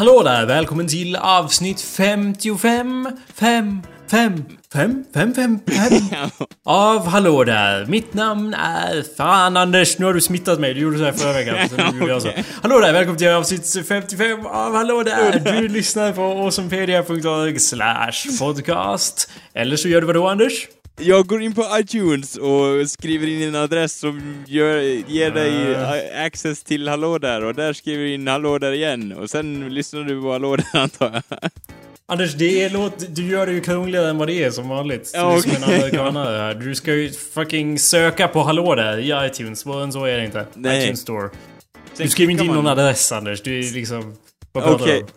[0.00, 0.46] Hallå där!
[0.46, 5.60] Välkommen till avsnitt 55, 5, 5, 5, 5, 5, 5
[6.64, 7.86] av Hallå där.
[7.86, 9.16] Mitt namn är...
[9.16, 10.74] Fan Anders, nu har du smittat mig.
[10.74, 11.68] Du gjorde så här förra veckan.
[11.68, 12.30] Så nu gjorde jag så.
[12.62, 12.92] Hallå där!
[12.92, 15.60] Välkommen till avsnitt 55 av Hallå där.
[15.60, 19.30] Du lyssnar på awesomepedia.org slash podcast.
[19.54, 20.66] Eller så gör du vad då Anders?
[21.00, 26.26] Jag går in på iTunes och skriver in en adress som gör, ger dig Ah.
[26.26, 30.00] access till Hallå där och där skriver du in Hallå där igen och sen lyssnar
[30.02, 31.50] du på Hallå där antar jag.
[32.06, 35.10] Anders, det är låt, du gör det ju krångligare än vad det är som vanligt.
[35.14, 36.54] Ja, du är som en amerikanare här.
[36.54, 39.66] Du ska ju fucking söka på Hallå där i iTunes.
[39.66, 40.46] Än så är det inte.
[40.54, 40.82] Nej.
[40.82, 41.28] iTunes Store.
[41.94, 43.42] Sen Du skriver inte in någon adress Anders.
[43.42, 44.14] Du är liksom...
[44.52, 44.98] Vad pratar Okej.
[44.98, 45.08] du om?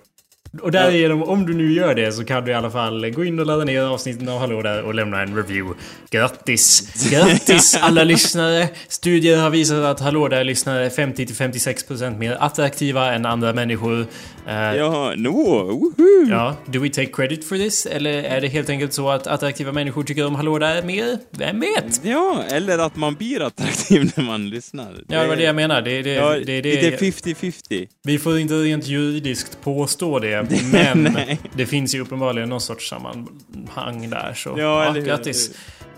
[0.62, 3.40] Och därigenom, om du nu gör det så kan du i alla fall gå in
[3.40, 5.80] och ladda ner avsnitten av Hallå där och lämna en review.
[6.10, 6.94] Grattis!
[7.12, 8.68] Grattis alla lyssnare!
[8.88, 14.06] Studier har visat att Hallå där lyssnare är 50-56% mer attraktiva än andra människor.
[14.48, 16.30] Eh, Jaha, no, woho!
[16.30, 17.86] Ja, do we take credit for this?
[17.86, 21.18] Eller är det helt enkelt så att attraktiva människor tycker om Hallå där mer?
[21.32, 22.02] Vem vet?
[22.06, 24.88] Ja, eller att man blir attraktiv när man lyssnar.
[25.08, 25.82] Ja, det var det jag menar.
[25.82, 27.88] Det, det, Ja, det, det, det är 50-50.
[28.04, 31.18] vi får inte rent juridiskt påstå det, men
[31.54, 34.34] det finns ju uppenbarligen någon sorts sammanhang där.
[34.34, 35.08] Så Ja, eller hur?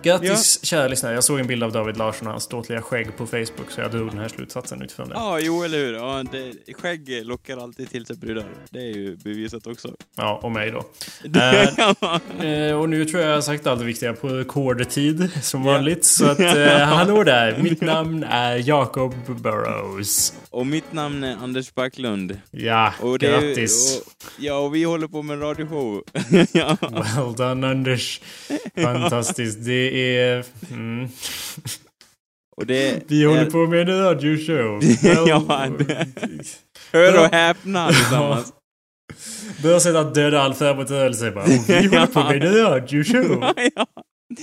[0.05, 0.29] Grattis.
[0.29, 1.13] Grattis kära lyssnare.
[1.13, 3.91] Jag såg en bild av David Larsson och hans ståtliga skägg på Facebook så jag
[3.91, 5.16] drog den här slutsatsen utifrån det.
[5.16, 5.93] Ja, jo, eller hur.
[5.93, 8.45] Ja, det, skägg lockar alltid till sig brudar.
[8.69, 9.95] Det är ju bevisat också.
[10.15, 10.85] Ja, och mig då.
[11.23, 11.75] Det-
[12.45, 16.05] Eh, och nu tror jag jag har sagt allt det viktiga på rekordtid som vanligt.
[16.05, 17.57] Så att, eh, hallå där.
[17.57, 20.33] Mitt namn är Jacob Burrows.
[20.49, 22.39] och mitt namn är Anders Backlund.
[22.51, 24.01] Ja, Och det grattis.
[24.07, 26.03] Och, ja, och vi håller på med en radioshow.
[26.51, 26.77] ja.
[26.81, 28.21] Well done Anders.
[28.83, 29.65] Fantastiskt.
[29.65, 30.45] Det är...
[30.72, 31.07] Mm.
[32.57, 34.81] Och det Vi är, håller på med en radioshow.
[35.28, 36.07] Ja, det-
[36.91, 38.53] Hör och häpna tillsammans.
[39.63, 41.44] Bör sätta döda all rörelse bara.
[41.44, 43.44] Och vi håller på med en radioshow.
[43.75, 43.85] ja.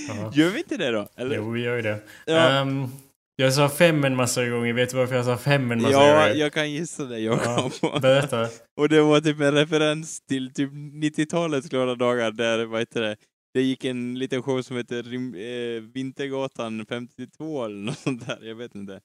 [0.07, 0.31] Ja.
[0.33, 1.07] Gör vi inte det då?
[1.17, 1.35] Eller?
[1.35, 1.99] Jo, vi gör ju det.
[2.25, 2.49] Ja.
[2.49, 2.87] Ehm,
[3.35, 4.73] jag sa fem en massa gånger.
[4.73, 6.33] Vet du varför jag sa fem en massa Ja, gånger?
[6.35, 8.01] jag kan gissa det, Jakob.
[8.01, 8.47] Berätta.
[8.79, 13.15] Och det var typ en referens till typ 90-talets glada dagar där, vad heter det,
[13.53, 18.39] det gick en liten show som heter Rim, eh, Vintergatan 52 eller något sånt där,
[18.41, 18.99] jag vet inte.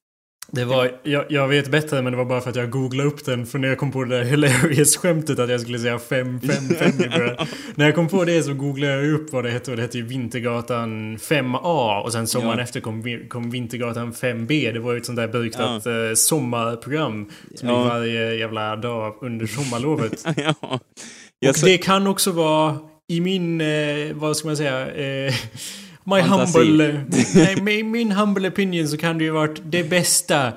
[0.53, 3.25] Det var, jag, jag vet bättre men det var bara för att jag googlade upp
[3.25, 6.51] den för när jag kom på det där hilarious-skämtet att jag skulle säga 5, 5,
[6.69, 7.47] 5 i början.
[7.75, 9.99] När jag kom på det så googlade jag upp vad det hette och det hette
[9.99, 12.65] ju Vintergatan 5A och sen sommaren Ja.
[12.65, 14.73] efter kom, kom Vintergatan 5B.
[14.73, 17.83] Det var ju ett sånt där beryktat eh, sommarprogram som Ja.
[17.83, 20.25] gick varje jävla dag under sommarlovet.
[20.37, 20.55] ja.
[21.49, 22.79] Och så, det kan också vara
[23.11, 25.35] i min, eh, vad ska man säga, eh,
[26.05, 26.59] my Fantasi.
[26.59, 27.05] humble,
[27.35, 30.53] nej, min humble opinion så kan det ju varit det bästa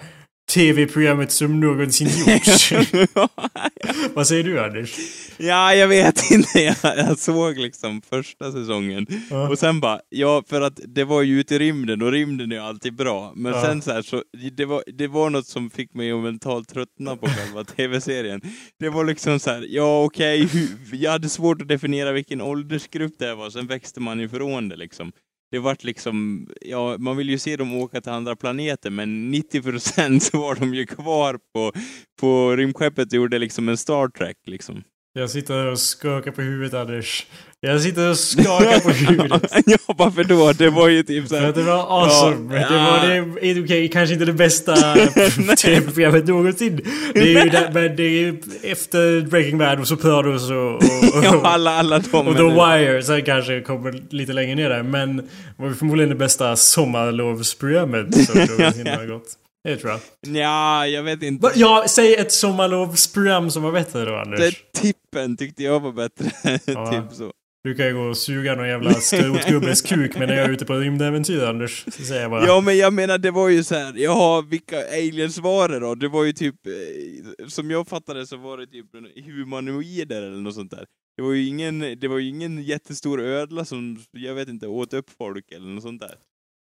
[0.53, 2.73] tv-programmet som någonsin gjorts.
[4.13, 4.95] vad säger du Anders?
[5.37, 6.59] ja, jag vet inte.
[6.59, 9.07] Jag, jag såg liksom första säsongen.
[9.29, 9.49] Ja.
[9.49, 12.55] Och sen bara, ja för att det var ju ute i rymden och rymden är
[12.55, 13.33] ju alltid bra.
[13.35, 13.61] Men Ja.
[13.61, 14.23] sen så här så,
[14.57, 18.41] det var, det var något som fick mig att mentalt tröttna på själva tv-serien.
[18.79, 23.13] Det var liksom så här, ja okej, hur- jag hade svårt att definiera vilken åldersgrupp
[23.19, 25.11] det var, sen växte man ifrån det liksom.
[25.51, 30.19] Det vart liksom, ja man vill ju se dem åka till andra planeter men 90%
[30.31, 31.71] så var de ju kvar på,
[32.19, 34.83] på rymdskeppet och gjorde liksom en Star Trek liksom.
[35.13, 37.25] Jag sitter och skakar på huvudet Anders.
[37.59, 39.51] Jag sitter och skakar på huvudet.
[39.65, 40.53] ja, varför då?
[40.53, 41.53] Det var ju typ såhär...
[41.53, 42.55] det var awesome.
[42.61, 42.69] Ja.
[42.69, 44.75] Det var det, okej, kanske inte det bästa
[45.57, 46.81] tv-programmet någonsin.
[47.13, 50.83] Det är ju det, men det är ju efter Breaking Bad och Sopranos och, och,
[51.23, 52.27] Ja, och, alla, alla de.
[52.27, 53.03] och The Wire.
[53.03, 54.83] Sen kanske kommer lite längre ner där.
[54.83, 55.23] Men det
[55.57, 59.27] var förmodligen det bästa sommarlovsprogrammet som någonsin har gått.
[59.63, 59.99] Det tror jag.
[60.35, 61.51] Ja, jag vet inte.
[61.55, 64.39] Ja, säg ett sommarlovsprogram som var bättre då Anders.
[64.39, 66.31] Det tippen tyckte jag var bättre.
[66.65, 66.91] Ja.
[66.91, 67.31] typ så.
[67.63, 70.65] Du kan ju gå och suga någon jävla skrotgubbes kuk men när jag är ute
[70.65, 71.85] på rymdäventyr Anders.
[71.85, 72.45] Så säger jag bara.
[72.45, 73.93] Ja, men jag menar, det var ju så här.
[73.95, 75.95] jaha, vilka aliens var det då?
[75.95, 78.85] Det var ju typ, eh, som jag fattade så var det typ
[79.25, 80.85] humanoider eller något sånt där.
[81.17, 84.93] Det var ju ingen, det var ju ingen jättestor ödla som, jag vet inte, åt
[84.93, 86.15] upp folk eller något sånt där.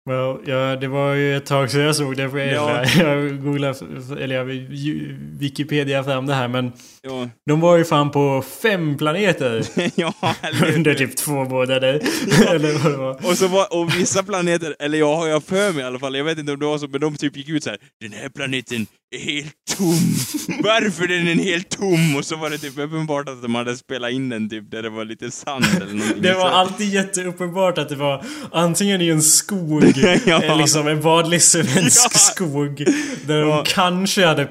[0.10, 2.30] Well, ja, det var ju ett tag sedan jag såg det.
[2.30, 2.86] För Ja.
[3.00, 3.76] Jag googlade,
[4.20, 4.46] eller jag
[5.40, 6.48] Wikipedia fram det här.
[6.48, 6.72] Men
[7.02, 9.66] Ja, de var ju fan på fem planeter
[9.96, 10.14] ja
[10.76, 11.94] under typ två månader.
[12.50, 13.30] eller vad det var.
[13.30, 16.16] Och, så var, och vissa planeter, eller jag har jag för mig i alla fall,
[16.16, 17.80] jag vet inte om det var så, men de typ gick ut så här.
[18.02, 18.88] Den här planeten
[19.20, 20.16] helt tom.
[20.64, 22.16] Varför är den helt tom?
[22.16, 24.90] Och så var det typ uppenbart att de hade spelat in den typ där det
[24.90, 26.22] var lite sand eller någonting.
[26.22, 29.84] Det var alltid jätteuppenbart att det var antingen i en skog,
[30.26, 30.56] Ja.
[30.56, 32.20] liksom en vanlig svensk Ja.
[32.20, 32.86] skog,
[33.26, 33.46] där Ja.
[33.56, 34.48] de kanske hade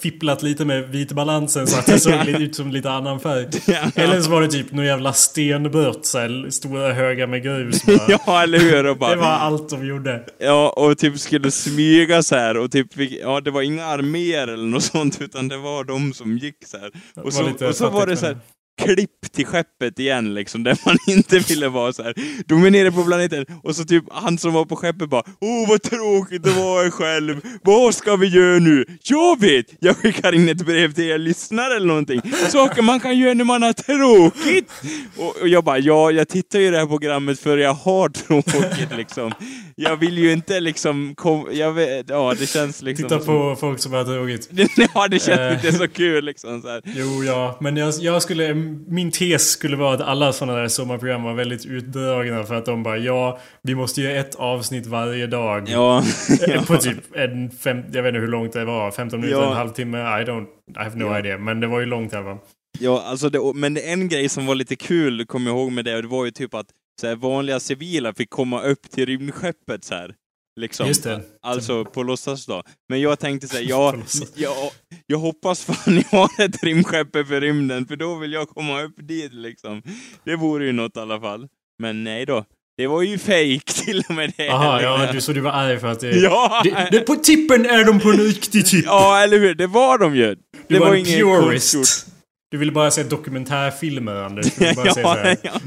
[0.00, 3.48] fipplat lite med vitbalansen så att det såg lite ut som lite annan färg.
[3.94, 7.84] Eller så var det typ någon jävla stenbört så här, stora högar med grus.
[7.86, 7.98] Bara.
[8.26, 8.86] ja, eller hur?
[8.86, 10.24] Och bara, Det var allt de gjorde.
[10.38, 12.86] Ja, och typ skulle smyga så här och typ,
[13.22, 16.78] ja det var inga arméer eller något sånt utan det var de som gick så
[16.78, 16.90] här.
[17.24, 18.38] Och så, och så var det så här
[18.82, 22.14] klipp till skeppet igen liksom, där man inte ville vara så här.
[22.46, 25.68] De är nere på planeten och så typ han som var på skeppet bara Åh
[25.68, 28.84] vad tråkigt att vara själv, vad ska vi göra nu?
[29.02, 29.66] Jag vet!
[29.80, 32.20] Jag skickar in ett brev till er lyssnare eller någonting.
[32.48, 34.70] Saker man kan göra när man har tråkigt!
[35.16, 38.96] Och, och jag bara, ja jag tittar ju det här programmet för jag har tråkigt
[38.96, 39.32] liksom.
[39.76, 43.80] Jag vill ju inte liksom, kom, jag vet, ja det känns liksom Titta på folk
[43.80, 44.50] som har tråkigt.
[44.94, 45.52] Ja det känns Eh.
[45.54, 46.82] inte så kul liksom så här.
[46.84, 47.58] Jo, ja.
[47.60, 48.54] Men jag, jag skulle...
[48.88, 52.82] Min tes skulle vara att alla sådana där sommarprogram var väldigt utdragna för att de
[52.82, 55.68] bara ja, vi måste göra ett avsnitt varje dag.
[55.68, 56.02] Ja.
[56.48, 59.50] Eh, På typ en fem, jag vet inte hur långt det var, 15 minuter, Ja.
[59.50, 60.46] en halvtimme, I don't,
[60.80, 61.18] I have no Ja.
[61.18, 61.38] idea.
[61.38, 62.38] Men det var ju långt i alla fall.
[62.78, 66.00] Ja, alltså det, men en grej som var lite kul, kommer jag ihåg med det,
[66.02, 66.66] det var ju typ att
[67.00, 70.14] så här, vanliga civila fick komma upp till rymdskeppet så här.
[70.60, 70.86] Liksom.
[70.86, 71.20] Just det.
[71.42, 72.62] Alltså på låtsas då.
[72.88, 74.32] Men jag tänkte säga, ja, På låtsas.
[74.34, 74.70] jag,
[75.06, 78.94] jag hoppas fan ni har ett rymdskepp för rymden, för då vill jag komma upp
[78.96, 79.82] dit liksom.
[80.24, 81.48] Det vore ju något i alla fall.
[81.78, 82.44] Men nej då.
[82.76, 84.44] Det var ju fake till och med det.
[84.46, 86.10] Jaha, ja, du, så du var arg för att det...
[86.10, 86.60] Ja.
[86.64, 88.84] det, det på tippen är de på en riktig tipp!
[88.84, 89.54] Ja, eller hur?
[89.54, 90.34] Det var de ju.
[90.34, 91.44] du det var, en inget konstgjort.
[91.44, 92.06] purist.
[92.50, 94.54] Du ville bara se dokumentärfilmer, Anders.
[94.54, 95.36] Du bara se så ja, här.
[95.42, 95.60] ja.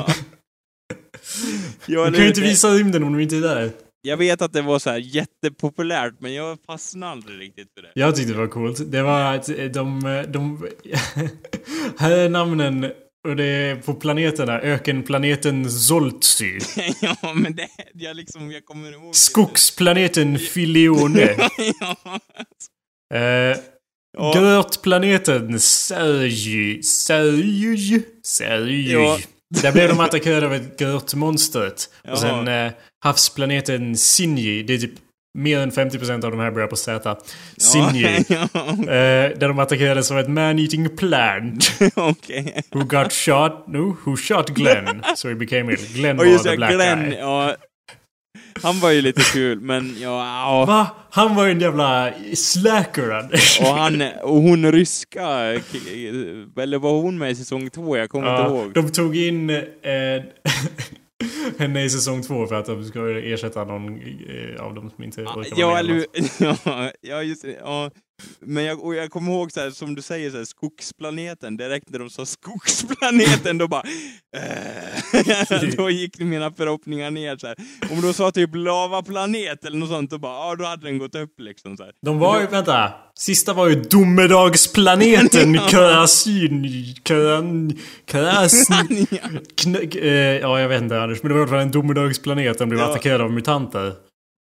[1.86, 3.72] Du ja, kan ju inte visa rymden om du inte är där.
[4.02, 7.92] Jag vet att det var så här jättepopulärt, men jag fastnade aldrig riktigt för det.
[7.94, 8.92] Jag tyckte det var coolt.
[8.92, 10.02] Det var att de...
[10.28, 10.68] de
[11.98, 12.92] här är namnen
[13.28, 14.60] och det är på planeterna.
[14.60, 16.60] Ökenplaneten Zoltsy.
[17.02, 19.16] ja, men det, jag liksom, jag kommer ihåg...
[19.16, 21.36] Skogsplaneten Filione.
[21.80, 22.20] ja.
[23.18, 23.58] Eh,
[24.18, 24.34] Ja.
[24.36, 26.84] Grötplaneten Sergy.
[26.84, 28.02] Sergy.
[28.24, 28.92] Sergy.
[28.92, 29.18] Ja.
[29.56, 30.82] Där blev de attackerade av ett.
[30.82, 32.14] Jaha.
[32.14, 32.72] Och sen eh,
[33.04, 34.64] havsplaneten Sinji.
[34.64, 34.92] Det är typ
[35.38, 37.16] mer än 50% av de här börjar på Z.
[37.58, 38.26] Sinji.
[38.30, 38.38] Ja,
[38.72, 41.72] Eh, där de attackerades av ett man-eating plant.
[41.96, 42.62] okej.
[42.72, 43.68] Who got shot?
[43.68, 45.04] No, who shot Glenn?
[45.16, 45.94] So he became it.
[45.94, 47.14] Glenn Och var the black Glenn, guy.
[47.20, 47.56] ja.
[48.64, 50.66] Han var ju lite kul, men ja, ja.
[50.66, 50.88] Va?
[51.10, 53.30] Han var ju en jävla slacker.
[53.62, 55.22] Och, han, och hon ryska,
[56.60, 57.98] eller var hon med i säsong två?
[57.98, 58.74] Jag kommer inte Ja, ihåg.
[58.74, 59.64] de tog in eh,
[61.60, 65.22] henne i säsong två för att de ska ersätta någon eh, av dem som inte
[65.22, 66.06] orkar vara Ja, eller
[67.02, 67.58] ja, just det.
[67.62, 67.92] Ja.
[68.40, 71.58] Men jag, och jag kommer ihåg så här, som du säger, så här, skogsplaneten.
[71.58, 73.84] Direkt när de sa skogsplaneten, då bara...
[74.38, 77.56] Eh, då gick mina förhoppningar ner så här.
[77.92, 81.16] Om de sa typ lavaplanet eller något sånt, då bara, ja, då hade den gått
[81.16, 81.92] upp liksom så här.
[82.06, 82.92] De var ju, vänta.
[83.20, 86.68] Sista var ju domedagsplaneten Köasyn...
[87.08, 87.72] Köan...
[88.12, 88.74] Köasn...
[89.56, 90.10] Kn- eh,
[90.42, 91.24] ja, jag vet inte Anders.
[91.24, 92.58] Men det var i alla fall en domedagsplanet.
[92.58, 92.90] Den blev Ja.
[92.90, 93.94] attackerad av mutanter.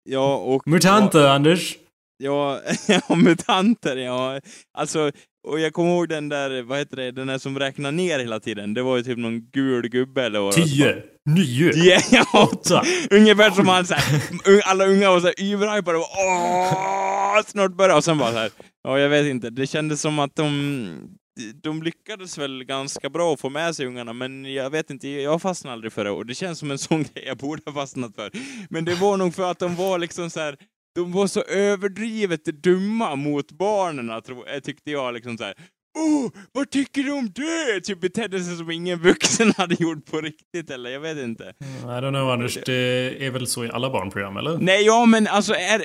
[0.09, 0.67] Ja, och...
[0.67, 1.75] Mutanter, Anders!
[2.17, 4.39] Ja, ja, mutanter, ja.
[4.77, 5.11] Alltså,
[5.47, 8.39] och jag kommer ihåg den där, vad heter det, den där som räknar ner hela
[8.39, 8.73] tiden.
[8.73, 10.53] Det var ju typ någon gul gubbe eller vad.
[10.53, 11.03] Tio.
[11.25, 11.71] Nio.
[11.75, 12.49] Ja, ja.
[12.51, 12.83] Åtta.
[13.11, 14.21] Ungefär som han såhär,
[14.63, 18.51] alla unga var såhär überhypade och åh, snart börjar och sen bara såhär,
[18.83, 21.17] ja jag vet inte, det kändes som att de,
[21.63, 25.41] de lyckades väl ganska bra att få med sig ungarna, men jag vet inte, jag
[25.41, 28.15] fastnade aldrig för det och det känns som en sån grej jag borde ha fastnat
[28.15, 28.31] för.
[28.69, 30.57] Men det var nog för att de var liksom så här.
[30.95, 35.13] De var så överdrivet dumma mot barnen, tro- tyckte jag.
[35.13, 35.53] liksom så här.
[35.97, 37.81] Oh, vad tycker du om det?
[37.81, 41.53] Typ betedde sig som ingen vuxen hade gjort på riktigt, eller jag vet inte.
[41.63, 42.57] I don't know Anders.
[42.65, 44.57] Det är väl så i alla barnprogram, eller?
[44.57, 45.81] Nej, ja men alltså är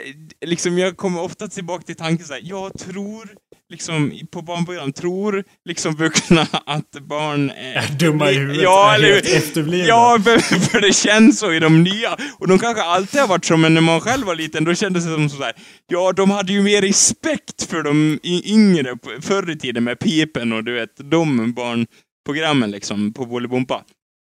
[0.47, 3.29] liksom jag kommer ofta tillbaka till tanken så här, jag tror
[3.71, 7.75] liksom på barnprogram, tror liksom vuxna att barn är...
[7.75, 9.89] Är dumma i huvudet, Ja, eller efterblivna.
[9.89, 12.17] Ja, för, för det känns så i de nya.
[12.39, 15.05] Och de kanske alltid har varit så, men när man själv var liten, då kändes
[15.05, 15.53] det som så här,
[15.87, 20.65] ja, de hade ju mer respekt för de yngre förr i tiden med Pipen och
[20.65, 23.85] du vet, de barnprogrammen liksom på Bolibompa.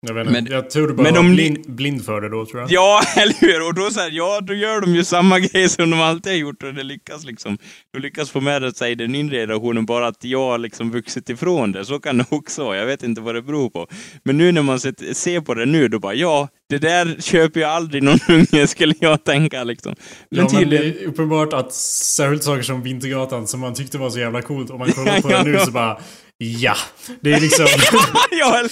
[0.07, 0.43] Jag, vet inte.
[0.43, 2.71] Men- jag tror du bara men var de- blind, blind för det då, tror jag.
[2.73, 3.67] Ja, eller hur?
[3.69, 6.39] Och då så här, ja, då gör de ju samma grej som de alltid har
[6.39, 7.59] gjort och det lyckas liksom.
[7.93, 11.73] De lyckas få med sig den yngre generationen, bara att jag har liksom vuxit ifrån
[11.73, 11.85] det.
[11.85, 12.77] Så kan det också vara.
[12.77, 13.87] Jag vet inte vad det beror på.
[14.25, 17.67] Men nu när man ser på det nu, då bara, ja, Det där köper ju
[17.67, 19.95] aldrig någon unge, skulle jag tänka liksom.
[20.31, 24.11] Men, ja, men det är uppenbart att särskilt saker som Vintergatan som man tyckte var
[24.11, 25.99] så jävla coolt, om man kollar på det nu så bara
[26.38, 26.75] Ja,
[27.21, 27.67] det är liksom...
[28.31, 28.62] ja.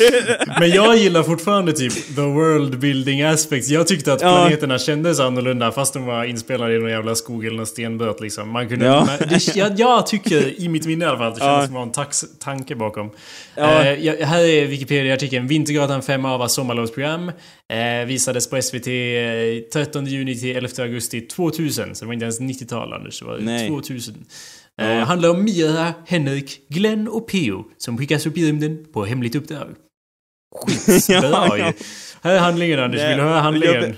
[0.58, 3.68] Men jag gillar fortfarande typ the world building aspects.
[3.68, 7.56] Jag tyckte att planeterna kändes annorlunda fast de var inspelade i någon jävla skog eller
[7.56, 8.48] någon stenbröt liksom.
[8.50, 8.86] Man kunde...
[8.86, 9.08] Ja.
[9.28, 11.66] Det, jag, jag tycker i mitt minne i alla fall att det kändes Ja.
[11.66, 13.10] som att det var en tax, tanke bakom.
[13.54, 13.82] Ja.
[13.84, 15.46] Eh, jag, här är Wikipedia-artikeln.
[15.46, 17.32] Vintergatan 5A var sommarlovsprogram.
[17.70, 21.94] Eh, visades på SVT eh, 13 juni till 11 augusti 2000.
[21.94, 23.18] Så det var inte ens 90-tal Anders.
[23.20, 23.68] Det var Nej.
[23.68, 24.14] 2000.
[24.80, 29.34] Eh, handlar om Mira, Henrik, Glenn och Peo som skickas upp i rymden på hemligt
[29.34, 29.68] uppdrag.
[30.86, 31.62] Skitbra Ja, ju.
[31.62, 31.72] ja.
[32.22, 33.00] Här är handlingen Anders.
[33.00, 33.82] Vill du höra handlingen?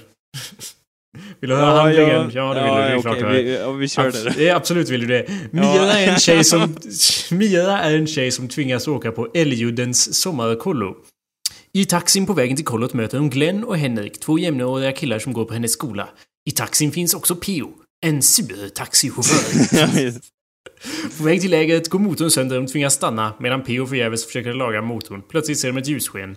[1.40, 2.30] Vill du höra handlingen?
[2.34, 2.78] Ja, det vill du.
[2.78, 3.32] Det är klart okej, hör.
[3.42, 4.44] vi, ja, vi kör Abs- det.
[4.44, 5.26] ja, absolut vill du det.
[5.50, 6.76] Mira är en tjej som...
[7.30, 10.96] Mira är en tjej som tvingas åka på älgudens sommarkollo.
[11.74, 15.32] I taxin på vägen till kollot möter hon Glenn och Henrik, två jämnåriga killar som
[15.32, 16.08] går på hennes skola.
[16.48, 17.68] I taxin finns också Pio,
[18.06, 20.32] en sur taxichaufför.
[21.18, 24.52] På väg till lägret går motorn sönder och de tvingas stanna medan Pio förgäves försöker
[24.54, 25.22] laga motorn.
[25.30, 26.36] Plötsligt ser de ett ljussken.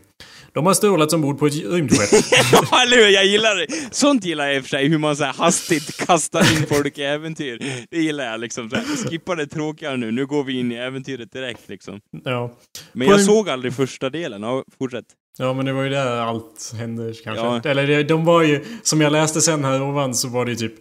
[0.54, 2.10] De har strålat ombord på ett rymdskepp.
[2.72, 3.08] Ja, eller hur?
[3.10, 3.68] Jag gillar det.
[3.96, 7.04] Sånt gillar jag i och för sig, hur man så hastigt kastar in folk i
[7.04, 7.86] äventyr.
[7.92, 8.70] Det gillar jag liksom.
[8.70, 12.00] Så här, skippa det tråkiga nu, nu går vi in i äventyret direkt liksom.
[12.24, 12.58] Ja.
[12.94, 14.42] Men På jag en- såg aldrig första delen.
[14.44, 15.06] Ja, fortsätt.
[15.38, 17.46] Ja, men det var ju där allt hände kanske.
[17.46, 17.62] Ja.
[17.66, 20.76] Eller de var ju, som jag läste sen här ovan så var det ju typ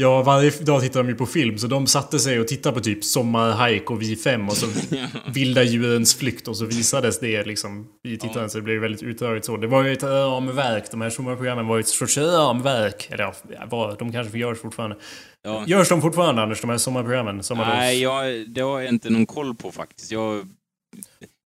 [0.00, 2.80] Ja, varje dag tittar de ju på film, så de satte sig och tittade på
[2.80, 4.66] typ Sommarhajk och Vi fem och så
[5.34, 9.44] Vilda djurens flykt och så visades det liksom i tittaren så det blev väldigt utdraget
[9.44, 9.56] så.
[9.56, 13.08] Det var ju ett ramverk, de här sommarprogrammen var ju ett sorts ramverk.
[13.10, 13.34] Eller ja,
[13.70, 14.96] var, de kanske görs fortfarande.
[15.42, 15.64] Ja.
[15.66, 17.42] Görs de fortfarande Anders, de här sommarprogrammen?
[17.42, 17.76] Sommarlovs...
[17.76, 20.12] Nej, jag, det har jag inte någon koll på faktiskt.
[20.12, 20.48] Jag,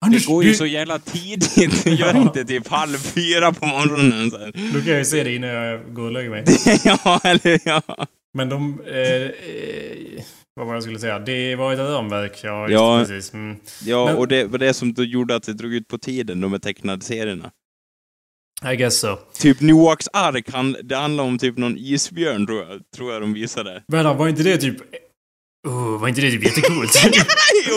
[0.06, 1.86] Anders, det går ju du, så jävla tidigt.
[1.86, 4.32] Jag gör inte typ halv fyra på morgonen.
[4.32, 4.52] Så här.
[4.74, 6.44] Då kan jag ju se det innan jag går och lägger mig.
[6.86, 7.82] ja, eller ja.
[8.34, 8.82] Men de...
[8.88, 10.24] Eh, eh,
[10.56, 11.20] vad var det jag skulle säga?
[11.20, 13.06] Det var ett ramverk, ja, Ja.
[13.08, 13.34] precis.
[13.34, 13.56] Mm.
[13.86, 16.52] Ja, Men- och det var det som gjorde att det drog ut på tiden, de
[16.52, 17.52] här tecknade serierna.
[18.74, 19.18] I guess so.
[19.40, 23.34] Typ Noaks ark, han, det handlar om typ någon isbjörn tror jag, tror jag de
[23.34, 23.84] visade.
[23.88, 24.78] Vänta, var inte det typ...
[25.68, 26.92] Oh, var inte det typ jättecoolt?
[27.68, 27.76] jo,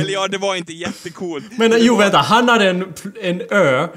[0.00, 1.44] eller ja, det var inte jättecoolt.
[1.58, 2.18] Men Det jo, var- vänta.
[2.18, 3.88] Han hade en, en ö.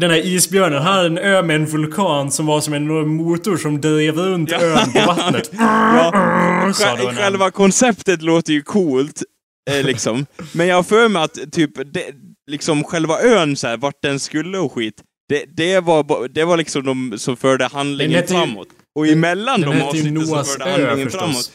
[0.00, 3.56] Den här isbjörnen, han hade en ö med en vulkan som var som en motor
[3.56, 5.50] som drev runt ön på vattnet.
[5.58, 9.22] Ja, Sa då sj- en själva konceptet låter ju coolt,
[9.70, 10.26] eh, liksom.
[10.52, 12.04] Men jag har för mig att typ, det,
[12.50, 14.94] liksom själva ön så här, vart den skulle och skit,
[15.28, 18.68] det, det, var, det var liksom de som förde handlingen framåt.
[18.98, 21.50] Och emellan de avsnitten som förde handlingen framåt.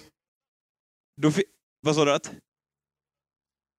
[1.22, 1.44] Då fi-
[1.82, 2.14] vad sa du?
[2.14, 2.32] Att?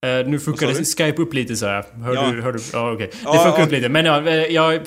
[0.07, 0.75] Eh, nu fuckade?
[0.85, 1.85] Skype upp lite så här.
[2.05, 2.31] Hör Ja.
[2.31, 2.43] du?
[2.43, 2.59] Hör du?
[2.73, 3.07] Ja, okej.
[3.13, 3.67] Det Ja, fuckade ja.
[3.67, 3.89] upp lite.
[3.89, 4.81] Men ja, eh, ja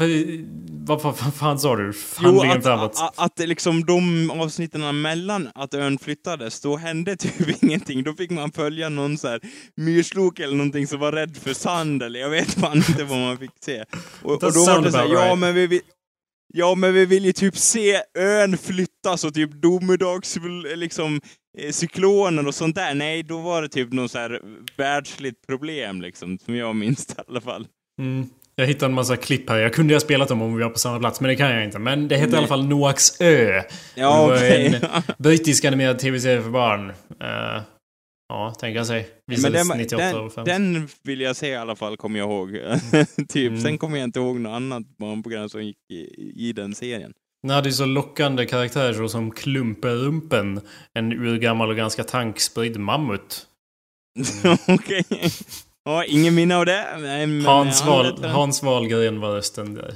[0.87, 1.93] vad, vad, vad fan sa du?
[2.19, 2.91] Jo, Handlingen att, framåt.
[3.01, 8.03] att, att liksom de avsnitten mellan att ön flyttades, då hände typ ingenting.
[8.03, 9.41] Då fick man följa någon så här
[9.75, 13.37] myrslok eller någonting som var rädd för sand eller jag vet fan inte vad man
[13.37, 13.83] fick se.
[14.23, 15.81] Och, och då var det så här, ja men vi vill
[16.53, 20.37] Ja men vi vill ju typ se ön flyttas och typ domedags
[20.75, 21.21] liksom
[21.71, 22.93] cykloner och sånt där.
[22.93, 24.41] Nej, då var det typ något så här
[24.77, 27.67] världsligt problem liksom, som jag minns det i alla fall.
[28.01, 28.29] Mm.
[28.55, 29.57] Jag hittade en massa klipp här.
[29.57, 31.51] Jag kunde ju ha spelat dem om vi var på samma plats, men det kan
[31.51, 31.79] jag inte.
[31.79, 33.61] Men det hette i alla fall Noaks ö.
[33.95, 34.65] Ja, det var okej.
[34.65, 36.89] en brittisk animerad tv-serie för barn.
[36.89, 37.61] Eh,
[38.29, 39.07] ja, tänka sig.
[39.27, 40.45] Men Visades den, 98 och den, 5.
[40.45, 42.49] den vill jag se i alla fall, kommer jag ihåg.
[43.29, 43.49] typ.
[43.49, 43.61] Mm.
[43.61, 47.13] Sen kommer jag inte ihåg något annat barnprogram som gick i, i den serien.
[47.47, 50.61] Den hade ju så lockande karaktärer som Klumperumpen.
[50.93, 53.45] En urgammal och ganska tankspridd mammut.
[54.67, 55.03] Okej.
[55.87, 56.85] Ja, ingen minne av det.
[56.99, 59.93] Men Hans, han Wahl, Hans Wahlgren var rösten där.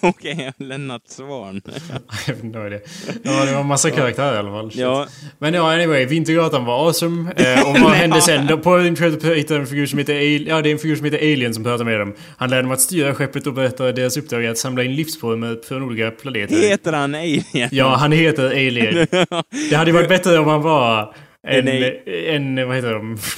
[0.00, 1.62] Okej, Lennart Svan.
[2.26, 2.82] Jag vet inte vad det är.
[3.22, 4.70] Ja, det var en massa karaktärer i alla fall.
[4.74, 5.06] Ja,
[5.38, 6.04] Men ja, anyway.
[6.04, 7.32] Vintergatan var awesome.
[7.36, 8.46] Eh, och vad hände sen?
[8.46, 10.46] Då På hittade en figur som heter Alien.
[10.46, 12.14] Ja, det är en figur som heter Alien som pratar med dem.
[12.36, 15.82] Han lär dem att styra skeppet och berättar deras uppdrag att samla in livsformer från
[15.82, 16.56] olika planeter.
[16.68, 17.68] heter han Alien?
[17.70, 19.06] Ja, han heter Alien.
[19.70, 21.14] Det hade varit bättre om han var
[21.48, 23.18] en, En en, vad heter de?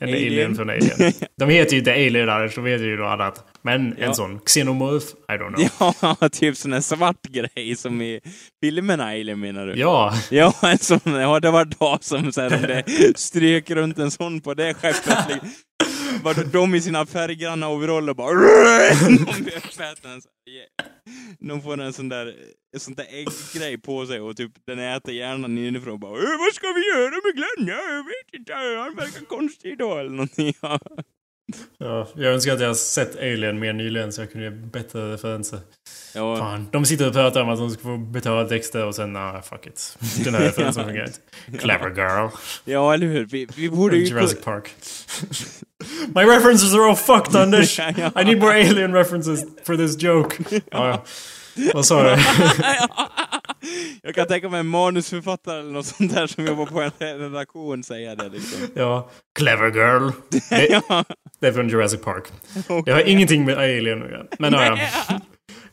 [0.00, 0.54] En alien, Alien.
[0.56, 1.12] från Alien.
[1.38, 3.44] De heter ju inte Alien annars, de heter ju något annat.
[3.62, 4.06] Men Ja.
[4.06, 4.38] en sån.
[4.40, 5.06] Xenomorph?
[5.28, 5.94] I don't know.
[6.20, 8.20] Ja, typ sån här svart grej som i
[8.62, 9.74] filmerna Alien menar du?
[9.80, 10.14] Ja.
[10.30, 14.40] Ja, en sån, ja det var då som så här, det strök runt en sån
[14.40, 15.42] på det skeppet.
[16.22, 18.34] Var de i sina färggranna overaller bara...
[19.34, 20.20] De blir uppätna.
[21.38, 22.34] De får en sån där,
[22.74, 26.54] en sån där ägggrej på sig och typ den äter hjärnan inifrån och bara Vad
[26.54, 27.68] ska vi göra med Glenn?
[27.68, 30.54] Jag vet inte, han verkar konstig idag eller någonting.
[30.62, 30.78] Ja.
[31.78, 35.60] Ja, jag önskar att jag sett Alien mer nyligen så jag kunde ge bättre referenser.
[36.14, 39.12] Ja, Fan, de sitter och pratar om att de ska få betala texter och sen
[39.12, 39.98] nah, fuck it.
[40.24, 41.58] Den här referensen fungerar inte.
[41.58, 42.28] Clever girl.
[42.64, 43.26] ja eller hur?
[43.26, 44.04] Vi, vi borde ju...
[44.04, 44.74] Jurassic Park.
[46.14, 47.78] My references are all fucked Anders!
[48.16, 50.36] I need more alien references for this joke.
[50.50, 51.04] Ja, ja.
[51.74, 52.22] Vad sa du?
[54.02, 57.82] Jag kan tänka mig en manusförfattare eller något sånt där som jobbar på en redaktion
[57.82, 58.58] säga det liksom.
[58.74, 60.10] Ja, clever girl.
[60.50, 61.04] Det, ja,
[61.40, 62.24] det är från Jurassic Park.
[62.84, 64.26] Det har ingenting med alien att göra.
[64.38, 64.78] Men ja.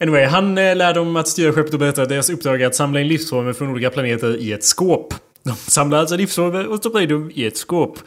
[0.01, 2.75] Anyway, han eh, lär dem att styra skeppet och berättar att deras uppdrag är att
[2.75, 5.13] samla in livsformer från olika planeter i ett skåp.
[5.43, 7.97] De samlar alltså livsformer och stoppar in dem i ett skåp.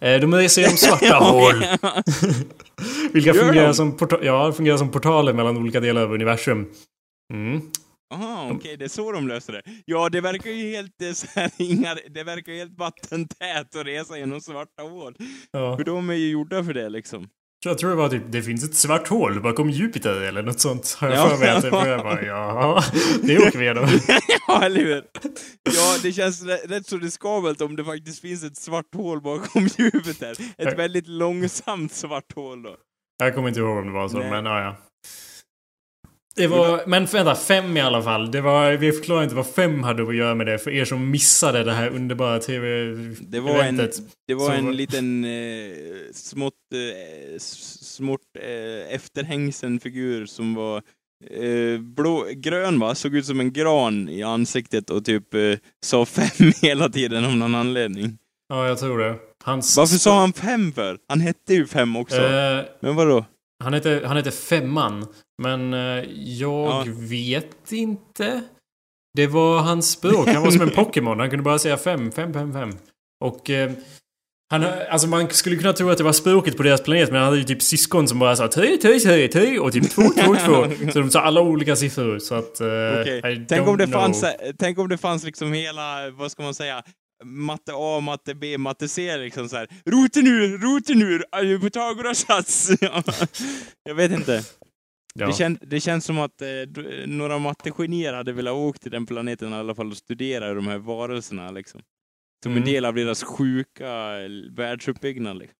[0.00, 1.54] Eh, De reser genom svarta hål.
[3.12, 6.66] Vilka fungerar som, porta- ja, fungerar som portaler mellan olika delar av universum.
[7.32, 7.60] Mm.
[8.10, 9.62] Aha, okej, det är så de löser det.
[9.84, 14.18] Ja, det verkar ju helt, eh, så här, inga, det verkar helt vattentät att resa
[14.18, 15.16] genom svarta hål.
[15.50, 15.76] Ja.
[15.76, 17.28] För de är ju gjorda för det liksom.
[17.64, 20.96] Jag tror det var typ, det finns ett svart hål bakom Jupiter eller något sånt.
[21.00, 21.28] Har jag Ja.
[21.28, 22.22] för mig att det var.
[22.22, 22.84] Ja,
[23.22, 23.88] det åker vi igenom.
[24.48, 25.04] ja, eller hur?
[25.62, 29.66] Ja, det känns rätt, rätt så riskabelt om det faktiskt finns ett svart hål bakom
[29.78, 30.36] Jupiter.
[30.58, 32.76] Ett väldigt långsamt svart hål då.
[33.18, 34.30] Jag kommer inte ihåg om det var så, Nej.
[34.30, 34.76] men ja, ja.
[36.36, 38.30] Det var, men vänta, fem i alla fall.
[38.30, 41.10] Det var, vi förklarar inte vad fem hade att göra med det för er som
[41.10, 43.94] missade det här underbara Det var en, tv-eventet.
[44.26, 45.70] det var Så- en liten eh,
[46.12, 50.82] smått, eh, smått eh, efterhängsen figur som var
[51.30, 52.94] eh, blå, grön va?
[52.94, 55.40] Såg ut som en gran i ansiktet och typ eh,
[55.84, 58.18] sa fem hela tiden av någon anledning.
[58.48, 59.16] Ja, jag tror det.
[59.44, 60.98] Hans, Varför sa han fem för?
[61.08, 62.16] Han hette ju fem också.
[62.22, 63.24] Eh, Men vadå?
[63.60, 65.06] Han, heter, han heter Femman.
[65.42, 66.84] Men eh, jag Ja.
[66.98, 68.42] vet inte.
[69.16, 70.28] Det var hans språk.
[70.28, 71.20] Han var som en Pokémon.
[71.20, 72.70] Han kunde bara säga fem, fem, fem, fem.
[73.24, 73.50] Och...
[73.50, 73.70] Eh,
[74.52, 77.24] han, alltså man skulle kunna tro att det var språket på deras planet men han
[77.24, 80.34] hade ju typ syskon som bara sa tre, tre, tre, tre och typ två, två,
[80.46, 80.66] två.
[80.92, 82.60] Så de sa alla olika siffror så att...
[82.60, 82.66] eh,
[83.00, 83.32] Okej.
[83.42, 84.00] I Tänk om det know.
[84.00, 86.82] fanns, eh, tänk om det fanns liksom hela, vad ska man säga,
[87.24, 89.68] matte A, matte B, matte C liksom så här.
[89.84, 92.70] Roten ur, roten ur, Pythagoras sats.
[92.80, 93.02] Ja.
[93.84, 94.42] Jag vet inte.
[95.14, 95.26] Ja.
[95.26, 96.48] Det, kän, det känns som att eh,
[97.06, 100.78] några mattegenier hade velat åka till den planeten i alla fall och studera de här
[100.78, 101.80] varelserna liksom.
[102.42, 102.62] Som Mm.
[102.62, 104.14] en del av deras sjuka
[104.50, 105.38] världsuppbyggnad.
[105.38, 105.56] Liksom.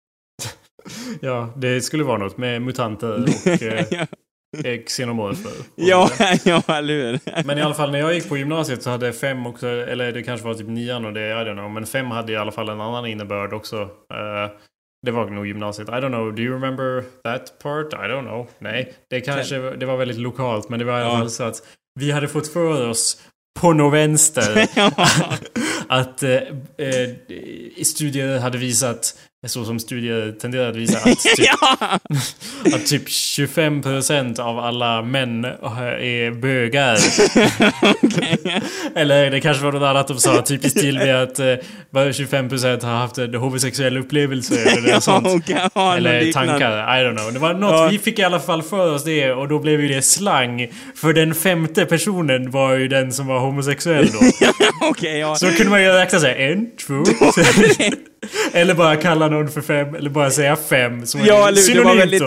[1.21, 4.07] ja, det skulle vara något med mutanter och eh, ja,
[4.87, 5.53] xenomorfer.
[5.75, 6.11] ja,
[6.45, 7.45] ja, eller hur?
[7.45, 10.23] Men i alla fall när jag gick på gymnasiet så hade fem också, eller det
[10.23, 11.71] kanske var typ nian och det, I don't know.
[11.71, 13.77] Men fem hade i alla fall en annan innebörd också.
[14.15, 14.51] Eh,
[15.07, 15.89] det var nog gymnasiet.
[15.89, 16.35] I don't know.
[16.35, 17.93] Do you remember that part?
[17.93, 18.49] I don't know.
[18.59, 20.69] Nej, det kanske det var väldigt lokalt.
[20.69, 21.63] Men det var i alla fall så att
[22.01, 23.23] vi hade fått för oss
[23.61, 24.67] på nå vänster
[25.89, 26.33] att eh,
[26.79, 27.11] eh,
[27.85, 31.05] studier hade visat, så som studier tenderar att visa, att
[31.37, 31.49] typ,
[32.75, 36.99] att typ 25% av alla män är bögar.
[38.95, 41.55] Eller det kanske var något annat de sa, typ i stil med att eh,
[41.91, 45.27] bara 25% har haft en homosexuell upplevelse eller sånt.
[45.97, 47.33] Eller tankar, I don't know.
[47.33, 47.89] Det var något, Ja.
[47.91, 50.69] vi fick i alla fall för oss det och då blev ju det slang.
[50.97, 54.19] För den femte personen var ju den som var homosexuell då.
[55.03, 55.35] Ja.
[55.35, 57.91] Så kunde man ju räkna såhär, en, två, tre.
[58.53, 61.07] Eller bara kalla någon för fem, eller bara säga fem.
[61.07, 62.23] Som Ja, är synonymt väldigt-.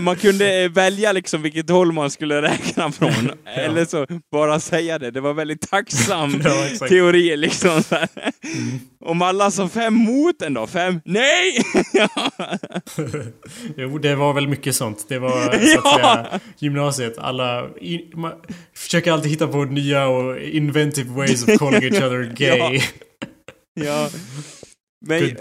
[0.00, 3.30] Man kunde välja liksom vilket håll man skulle räkna från.
[3.56, 5.10] Eller så bara säga det.
[5.10, 6.64] Det var väldigt tacksam Ja.
[6.66, 6.78] Mm.
[6.88, 7.82] teori liksom.
[7.82, 8.08] Så här.
[9.04, 10.66] Om alla sa fem mot en då?
[10.66, 11.00] Fem?
[11.04, 11.52] Nej!
[13.76, 15.04] Jo, det var väl mycket sånt.
[15.08, 15.98] Det var så att Ja.
[15.98, 17.18] säga gymnasiet.
[17.18, 18.32] Alla i, man
[18.76, 22.80] försöker alltid hitta på nya och inventive ways of calling each other gay.
[23.74, 24.08] ja.
[25.06, 25.36] Men,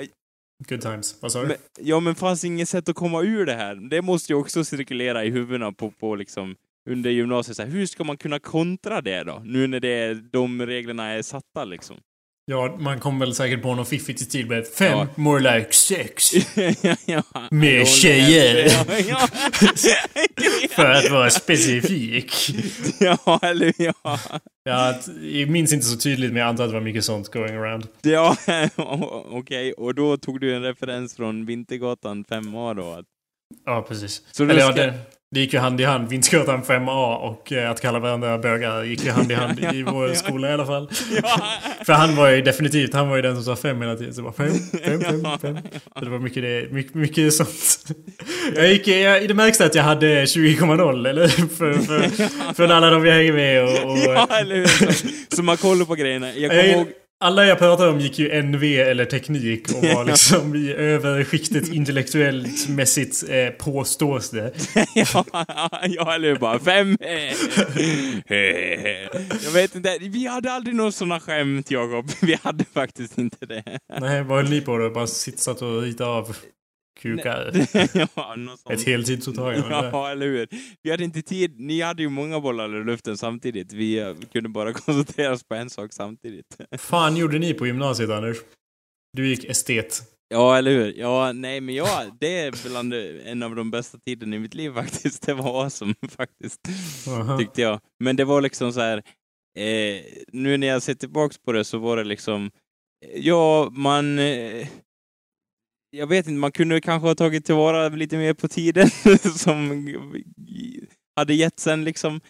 [0.63, 0.82] Good.
[0.82, 1.15] Times.
[1.22, 1.48] Vad sa du?
[1.48, 3.76] men, ja, men fanns inget sätt att komma ur det här.
[3.76, 6.56] Det måste ju också cirkulera i huvudena på, på liksom
[6.89, 7.58] under gymnasiet.
[7.58, 9.41] Så här, hur ska man kunna kontra det då?
[9.46, 11.98] Nu när det, de reglerna är satta liksom.
[12.47, 15.08] Ja, man kom väl säkert på något fiffigt i med fem, Ja.
[15.15, 16.31] more like sex.
[17.05, 17.23] ja.
[17.51, 18.65] Med tjejer.
[19.10, 19.27] Ja.
[20.75, 22.34] För att vara specifik.
[22.99, 23.93] ja, eller ja.
[24.63, 27.55] Ja, jag minns inte så tydligt men jag antar att det var mycket sånt going
[27.55, 27.88] around.
[28.01, 28.38] Ja,
[29.31, 29.73] okej.
[29.73, 33.03] Och då tog du en referens från Vintergatan 5A då?
[33.65, 34.21] Ja, precis.
[34.31, 34.93] Så du Eller ska- det,
[35.32, 36.10] det gick ju hand i hand.
[36.10, 40.14] Vintergatan 5A och eh, att kalla varandra bögar gick ju hand i hand i vår
[40.14, 40.90] skola i alla fall.
[41.86, 44.14] För han var ju definitivt, han var ju den som sa fem hela tiden.
[44.14, 45.58] Så var fem, fem, fem, fem.
[46.00, 47.96] Så det var mycket, det, mycket, mycket sånt.
[48.56, 51.28] Jag gick, jag, det märks att jag hade 20,0 eller?
[51.28, 53.92] För, för, för alla de jag hänger med och...
[53.92, 55.36] och ja, eller hur?
[55.36, 56.34] Så, man kollar på grejerna.
[56.34, 56.88] Jag, kommer ihåg...
[57.26, 62.70] alla jag pratar om gick ju NV eller teknik och var liksom i överskiktet intellektuellt
[62.70, 64.54] mässigt eh, påstås det.
[64.96, 65.26] ja,
[65.84, 66.36] ja, eller hur?
[66.36, 66.98] Bara fem.
[69.44, 72.12] jag vet inte, vi hade aldrig några sådana skämt, Jakob.
[72.22, 73.64] Vi hade faktiskt inte det.
[74.00, 74.90] Nej, vad höll ni på då?
[74.90, 76.36] Bara satt och ritade av
[76.95, 77.51] kukar?
[78.15, 78.36] ja.
[78.69, 79.67] Ett heltidsåtagande?
[79.69, 80.47] Ja, eller hur?
[80.84, 81.60] Vi hade inte tid.
[81.60, 83.73] Ni hade ju många bollar i luften samtidigt.
[83.73, 86.58] Vi eh, kunde bara koncentrera oss på en sak samtidigt.
[86.77, 88.38] fan gjorde ni på gymnasiet, Anders?
[89.13, 90.01] Du gick estet.
[90.27, 90.93] Ja, eller hur?
[90.97, 92.93] Ja, nej, men ja, det är bland
[93.25, 95.25] en av de bästa tiderna i mitt liv faktiskt.
[95.25, 96.62] Det var awesome faktiskt,
[97.08, 97.38] Aha.
[97.38, 97.79] tyckte jag.
[97.99, 98.97] Men det var liksom så här,
[99.58, 102.51] eh, nu när jag ser tillbaks på det så var det liksom,
[103.15, 104.67] ja, man, eh,
[105.95, 108.89] jag vet inte, man kunde kanske ha tagit tillvara lite mer på tiden
[109.36, 109.88] som
[111.15, 112.21] hade gett sen liksom,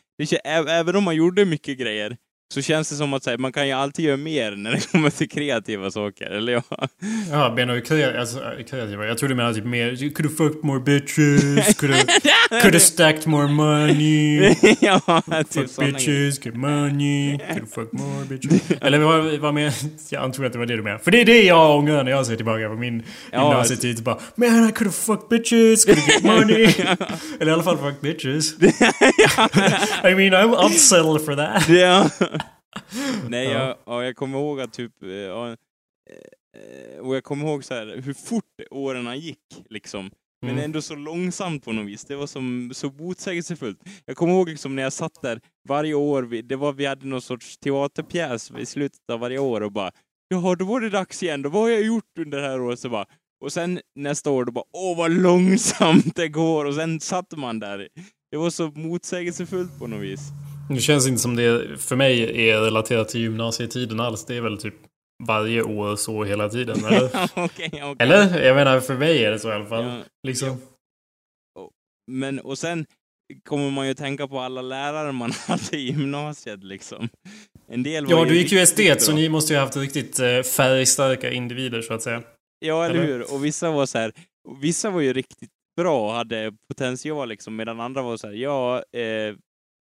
[0.43, 2.17] även om man gjorde mycket grejer,
[2.53, 5.09] så känns det som att här, man kan ju alltid göra mer när det kommer
[5.09, 6.87] till kreativa saker, eller ja.
[7.31, 8.19] Ja, menar du kreativa?
[8.19, 9.05] Alltså, kreativa?
[9.05, 9.95] Jag tror du menar typ mer...
[10.13, 12.05] Could have fucked more bitches, could have,
[12.49, 14.55] could have stacked more money.
[14.79, 18.71] ja, typ Fuck bitches, get money, could have fucked more bitches.
[18.81, 19.73] Eller vad, vad med...
[20.09, 21.03] Jag antog att det var det du menade.
[21.03, 23.49] För det är det jag ångrar när jag ser tillbaka på min Ja.
[23.49, 24.03] gymnasietid.
[24.03, 26.63] Bara, man I could have fucked bitches, could have get money.
[27.39, 28.53] Eller i alla fall fucked bitches.
[30.03, 31.69] I mean, I, I'll settle for that.
[31.69, 32.09] Ja.
[33.29, 33.51] Nej, Ja.
[33.67, 37.73] jag, ja, jag kommer ihåg att typ, eh, ja, eh, och jag kommer ihåg så
[37.73, 40.11] här, hur fort åren gick, liksom.
[40.41, 40.63] Men Mm.
[40.63, 42.05] ändå så långsamt på något vis.
[42.05, 43.79] Det var som, så motsägelsefullt.
[44.05, 47.05] Jag kommer ihåg liksom när jag satt där varje år, vi, det var, vi hade
[47.05, 49.91] någon sorts teaterpjäs i slutet av varje år och bara
[50.27, 51.41] Jaha, då var det dags igen.
[51.41, 52.79] Då vad har jag gjort under det här året?
[52.79, 53.05] Så bara,
[53.45, 56.65] och sen nästa år, då bara åh vad långsamt det går.
[56.65, 57.87] Och sen satt man där.
[58.31, 60.19] Det var så motsägelsefullt på något vis.
[60.69, 64.25] Det känns inte som det för mig är relaterat till gymnasietiden alls.
[64.25, 64.75] Det är väl typ
[65.23, 67.05] varje år så hela tiden, eller?
[67.35, 67.95] Okej, okej.
[67.99, 68.43] Eller?
[68.43, 69.83] Jag menar, för mig är det så i alla fall.
[69.83, 70.61] Ja, Liksom.
[72.11, 72.85] Men, och sen
[73.49, 77.09] kommer man ju tänka på alla lärare man hade i gymnasiet liksom.
[77.67, 80.19] En del var Ja, du gick ju estet, så ni måste ju ha haft riktigt
[80.19, 82.23] eh, färgstarka individer, så att säga.
[82.59, 83.07] Ja, eller eller?
[83.07, 83.33] hur?
[83.33, 84.11] Och vissa var så här,
[84.61, 88.83] vissa var ju riktigt bra och hade potential liksom, medan andra var så här, ja,
[88.97, 89.35] eh,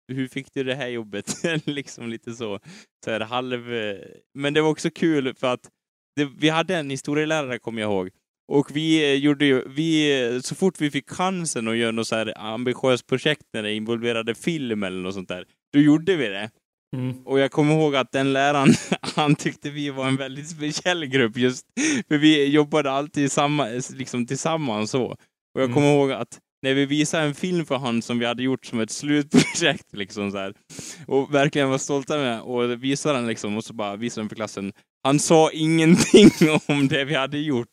[0.07, 1.33] hur fick du det här jobbet?
[1.65, 2.59] liksom lite så.
[3.05, 3.73] så här, halv...
[3.73, 3.95] eh,
[4.33, 5.69] Men det var också kul för att
[6.15, 8.09] det, vi hade en historielärare, kommer jag ihåg.
[8.51, 12.07] Och vi eh, gjorde ju, vi, eh, så fort vi fick chansen att göra något
[12.07, 16.27] så här ambitiöst projekt när det involverade film eller något sånt där, då gjorde vi
[16.27, 16.49] det.
[16.95, 17.27] Mm.
[17.27, 21.37] Och jag kommer ihåg att den läraren, han tyckte vi var en väldigt speciell grupp
[21.37, 21.65] just
[22.07, 25.03] för vi jobbade alltid samma, liksom tillsammans så.
[25.05, 25.73] Och jag Mm.
[25.75, 28.79] kommer ihåg att när vi visade en film för honom som vi hade gjort som
[28.79, 30.53] ett slutprojekt liksom så här,
[31.07, 34.35] och verkligen var stolta med och visade den liksom och så bara visade den för
[34.35, 34.73] klassen.
[35.03, 36.31] Han sa ingenting
[36.67, 37.67] om det vi hade gjort.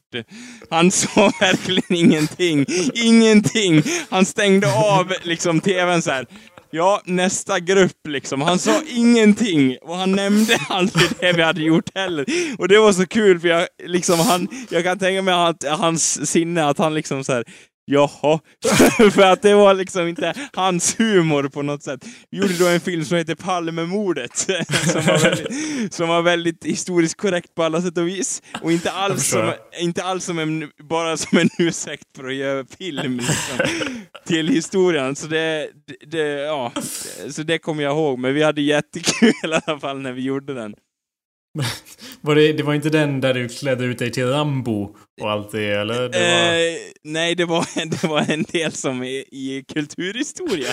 [0.71, 2.67] Han sa verkligen ingenting.
[2.95, 3.83] Ingenting.
[4.11, 6.27] Han stängde av liksom tvn så här.
[6.71, 8.41] Ja, nästa grupp liksom.
[8.41, 12.27] Han sa ingenting och han nämnde aldrig det vi hade gjort heller.
[12.59, 16.31] Och det var så kul för jag liksom han, jag kan tänka mig att hans
[16.31, 17.45] sinne att han liksom så här.
[17.91, 18.41] Jaha,
[19.13, 22.07] för att det var liksom inte hans humor på något sätt.
[22.31, 27.17] Vi gjorde då en film som heter Palmemordet, som var väldigt, som var väldigt historiskt
[27.17, 28.43] korrekt på alla sätt och vis.
[28.63, 32.65] Och inte alls som, inte alls som en, bara som en ursäkt för att göra
[32.79, 33.67] film liksom,
[34.27, 35.17] till historien.
[35.17, 35.69] Så det,
[36.07, 36.73] det, ja,
[37.31, 38.19] så det kommer jag ihåg.
[38.19, 40.75] Men vi hade jättekul i alla fall när vi gjorde den.
[42.21, 45.53] Var det, det var inte den där du klädde ut dig till Rambo och allt
[45.53, 46.09] det, eller?
[46.09, 46.59] Det var...
[46.59, 50.69] Eh, nej, det var, det var en del som är i kulturhistoria.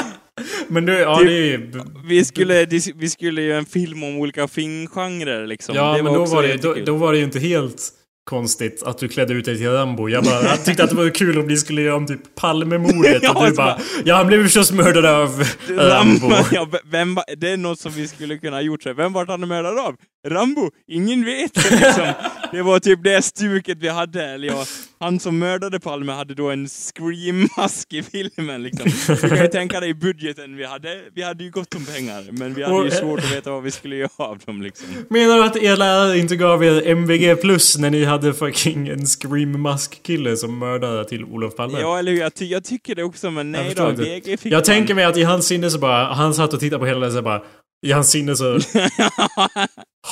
[0.68, 1.26] Men du, ja typ-
[1.72, 1.84] det är.
[2.08, 5.74] Vi skulle, vi skulle göra en film om olika filmgenrer liksom.
[5.74, 7.82] Ja, det men då var, det, då, då var det ju inte helt
[8.30, 10.08] konstigt att du klädde ut dig till Rambo.
[10.08, 13.22] Jag, bara, jag tyckte att det var kul om ni skulle göra om typ Palmemordet
[13.22, 13.78] Ja, och du så bara...
[14.04, 16.32] Ja, han blev förstås mördad av Rambo.
[16.52, 18.82] ja, vem, det är något som vi skulle kunna ha gjort.
[18.82, 19.94] Så Vem var han mördad av?
[20.28, 20.70] Rambo?
[20.88, 21.56] Ingen vet.
[21.70, 22.12] Liksom.
[22.52, 24.24] Det var typ det stuket vi hade.
[24.24, 24.64] Eller ja,
[25.00, 28.62] han som mördade Palme hade då en scream-mask i filmen.
[28.62, 29.16] Liksom.
[29.22, 31.00] Du kan ju tänka dig budgeten vi hade.
[31.14, 33.70] Vi hade ju gott om pengar, men vi hade ju svårt att veta vad vi
[33.70, 34.62] skulle göra av dem.
[34.62, 34.86] Liksom.
[35.10, 39.06] Menar du att er lärare inte gav er MVG plus när ni hade fucking en
[39.06, 41.80] Scream Mask-kille som mördade till Olof Palme?
[41.80, 42.18] Ja, eller hur?
[42.20, 44.02] Jag, ty jag tycker det också, men nej förstår då.
[44.02, 44.62] VG fick Jag man.
[44.64, 47.12] tänker mig att i hans sinne så bara, han satt och tittade på hela det
[47.12, 47.42] så bara,
[47.86, 48.58] i hans sinne så...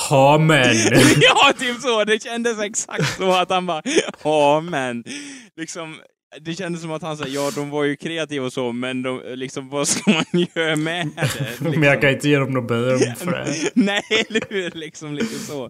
[0.09, 0.75] Ha men.
[1.21, 2.03] ja, typ så.
[2.03, 3.81] Det kändes exakt så att han bara,
[4.23, 5.03] ja men.
[5.57, 5.95] Liksom,
[6.41, 9.21] det kändes som att han sa ja, de var ju kreativa och så, men de,
[9.35, 10.23] liksom, vad ska man
[10.55, 11.39] göra med det?
[11.39, 11.69] Liksom.
[11.71, 13.71] Men jag kan inte ge dem något beröm för det.
[13.75, 14.71] Nej, eller hur?
[14.71, 15.69] Liksom lite så.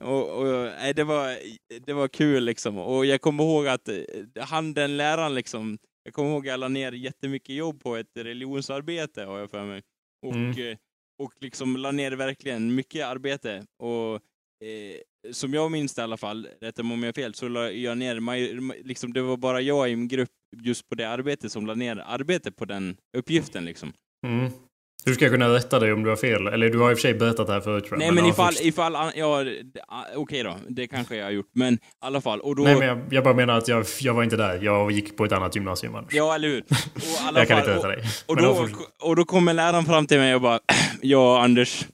[0.00, 1.36] Och, och, nej, det, var,
[1.86, 2.78] det var kul liksom.
[2.78, 3.94] Och jag kommer ihåg att eh,
[4.40, 8.10] han, den läraren liksom, jag kommer ihåg att jag la ner jättemycket jobb på ett
[8.18, 9.82] religionsarbete, har jag för mig.
[10.26, 10.76] Och, Mm
[11.18, 13.66] och liksom la ner verkligen mycket arbete.
[13.76, 14.14] Och
[14.66, 17.48] eh, som jag minns det i alla fall, rätta mig om jag har fel, så
[17.48, 21.52] la jag ner, liksom, det var bara jag i en grupp just på det arbetet
[21.52, 23.92] som la ner arbete på den uppgiften liksom.
[24.26, 24.50] Mm.
[25.08, 26.46] Hur ska kunna rätta dig om du har fel?
[26.46, 28.06] Eller du har i och för sig berättat det här förut tror jag.
[28.06, 29.44] Nej men ja, ifall, ifall, ja,
[29.88, 32.62] ah, okej då, det kanske jag har gjort, men i alla fall, och då...
[32.62, 34.58] Nej men jag, jag bara menar att jag, jag var inte där.
[34.62, 36.12] Jag gick på ett annat gymnasium annars.
[36.12, 36.60] Ja, eller hur?
[36.60, 36.68] Och
[37.34, 38.04] jag kan fall, inte rätta och, dig.
[38.26, 38.68] och, Men då,
[39.02, 40.58] och då kommer läraren fram till mig och bara
[41.00, 41.86] Ja, Anders.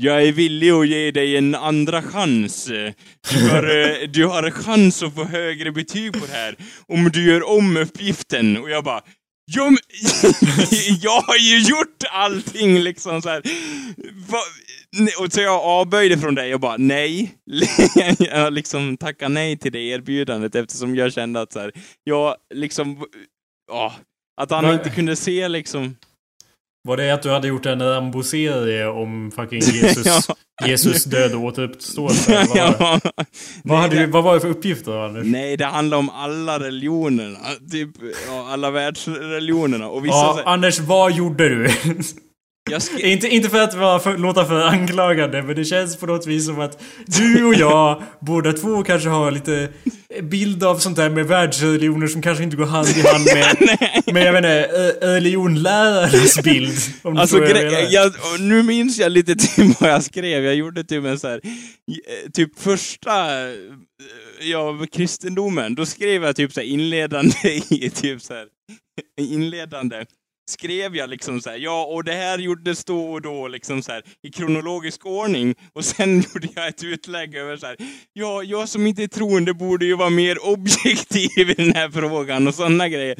[0.00, 2.66] Jag är villig att ge dig en andra chans.
[3.30, 6.56] Du har, eh, du har chans att få högre betyg på det här
[6.88, 8.56] om du gör om uppgiften.
[8.56, 9.00] Och jag bara
[9.50, 9.78] Jo, men,
[11.00, 13.42] jag har ju gjort allting liksom så här.
[15.20, 17.34] Och så jag avböjde från det och bara nej.
[18.18, 21.72] Jag liksom tackade nej till det erbjudandet eftersom jag kände att så här,
[22.04, 23.04] jag liksom,
[23.68, 23.94] ja,
[24.40, 25.96] att han Va- inte kunde se liksom.
[26.82, 30.66] Var det att du hade gjort en Rambo-serie om fucking Jesus, Ja.
[30.66, 32.32] Jesus död och återuppståelse?
[32.32, 32.58] Vad, det?
[32.80, 33.00] ja.
[33.64, 35.26] vad, hade du, vad var det för uppgifter Anders?
[35.26, 37.38] Nej, det handlar om alla religionerna.
[37.70, 37.90] Typ,
[38.28, 39.88] ja, alla världsreligionerna.
[39.88, 41.68] Och vissa Ja, Anders, vad gjorde du?
[43.00, 46.46] inte, inte för att vara för, låta för anklagande, men det känns på något vis
[46.46, 49.68] som att du och jag, båda två kanske har lite
[50.22, 53.56] bild av sånt där med världsreligioner som kanske inte går hand i hand med,
[54.14, 56.78] med jag ö- religionlärarens bild.
[57.02, 57.86] Om du Alltså, jag menar.
[57.90, 60.44] jag, nu minns jag lite till vad jag skrev.
[60.44, 63.54] Jag gjorde typ en så här, eh, typ första, eh,
[64.40, 65.74] ja, kristendomen.
[65.74, 67.34] Då skrev jag typ så inledande
[67.70, 68.46] i typ så här,
[69.20, 70.04] inledande.
[70.48, 73.92] Skrev jag liksom så här, ja, och det här gjordes då och då, liksom så
[73.92, 75.54] här, i kronologisk ordning.
[75.72, 77.76] Och sen gjorde jag ett utlägg över så här,
[78.12, 82.48] ja, jag som inte är troende borde ju vara mer objektiv i den här frågan
[82.48, 83.16] och sådana grejer.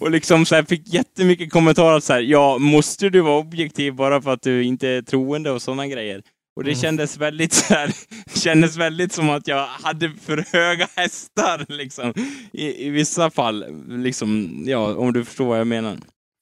[0.00, 4.22] Och liksom så här, fick jättemycket kommentarer så här, ja, måste du vara objektiv bara
[4.22, 6.22] för att du inte är troende och sådana grejer?
[6.56, 7.90] Och det kändes väldigt så här,
[8.34, 12.12] kändes väldigt som att jag hade för höga hästar liksom.
[12.52, 15.98] I, i vissa fall, liksom, ja, om du förstår vad jag menar.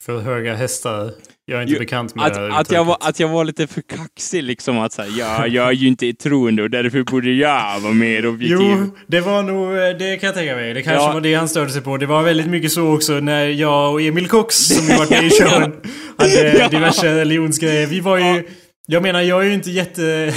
[0.06, 1.10] För höga hästar.
[1.46, 3.66] Jag är inte Jo, bekant med Att, det att, jag var, att jag var lite
[3.66, 7.80] för kaxig liksom, att säga ja, jag är ju inte troende och därför borde jag
[7.80, 8.58] vara mer objektiv.
[8.60, 10.74] Jo, det var nog, det kan jag tänka mig.
[10.74, 11.12] Det kanske Ja.
[11.12, 11.96] var det han störde sig på.
[11.96, 15.24] Det var väldigt mycket så också när jag och Emil Cox, som ju varit med
[15.24, 15.72] i showen,
[16.18, 16.68] hade Ja.
[16.68, 17.86] diverse religionsgrejer.
[17.86, 18.24] Vi var ju...
[18.24, 18.42] Ja.
[18.86, 20.34] Jag menar, jag är ju inte jätte...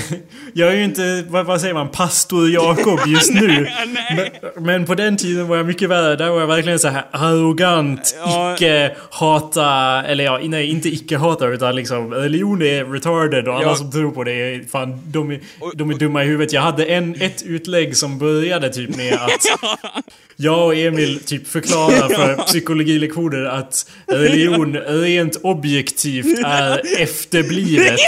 [0.54, 3.48] Jag är ju inte, vad, vad säger man, pastor Jakob just nu.
[3.88, 4.32] Nej.
[4.56, 6.16] Men, men på den tiden var jag mycket värre.
[6.16, 8.54] Där var jag verkligen så här arrogant, Ja.
[8.56, 10.04] icke-hata...
[10.06, 13.76] Eller ja, nej, inte icke-hata utan liksom religion är retarded och alla Ja.
[13.76, 15.40] som tror på det är fan, de är,
[15.76, 16.54] de är dumma i huvudet.
[16.54, 19.46] Jag hade en, ett utlägg som började typ med att
[20.36, 28.00] jag och Emil typ förklarar för psykologilektioner att religion rent objektivt är efterblivet.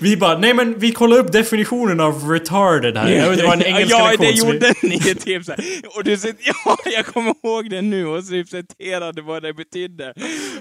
[0.00, 3.10] Vi bara, nej men vi kollar upp definitionen av retarded här.
[3.12, 5.52] Jag vet det var en engelska Ja, det gjorde ni typ så.
[5.96, 10.14] Och du cit- ja, jag kommer ihåg det nu och typ citerade vad det betydde.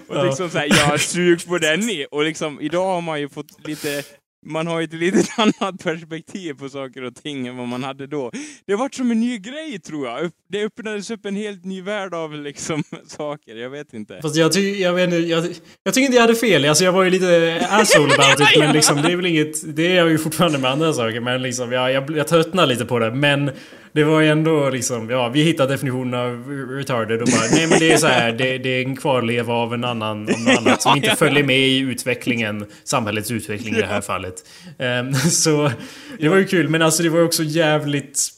[0.08, 0.24] Och Ja.
[0.24, 1.82] liksom såhär, jag sug på den.
[2.12, 4.04] Och liksom, idag har man ju fått lite
[4.46, 8.08] man har ju ett litet annat perspektiv på saker och ting än vad man hade
[8.08, 8.32] då.
[8.68, 10.32] Det var som en ny grej tror jag.
[10.50, 13.56] Det öppnades upp en helt ny värld av liksom saker.
[13.56, 14.20] Jag vet inte.
[14.22, 15.46] Fast jag, ty jag, vet, inte, jag,
[15.84, 16.66] jag tycker inte jag hade fel.
[16.66, 18.60] Alltså jag var ju lite asshole about it.
[18.60, 19.76] Men liksom, det är väl inget...
[19.76, 21.20] Det är jag ju fortfarande med andra saker.
[21.20, 23.12] Men liksom, jag, jag, jag tröttnar lite på det.
[23.12, 23.52] Men
[23.94, 25.10] det var ju ändå liksom...
[25.10, 27.48] Ja, vi hittade definitionen av retarded och bara...
[27.52, 28.32] Nej men det är så här.
[28.32, 30.30] Det, det är en kvarleva av en annan...
[30.30, 32.66] Av något annat som inte följer med i utvecklingen.
[32.84, 34.36] Samhällets utveckling i det här fallet.
[34.80, 35.72] Ehm, så
[36.20, 36.70] det var ju kul.
[36.70, 38.30] Men alltså det var också jävligt...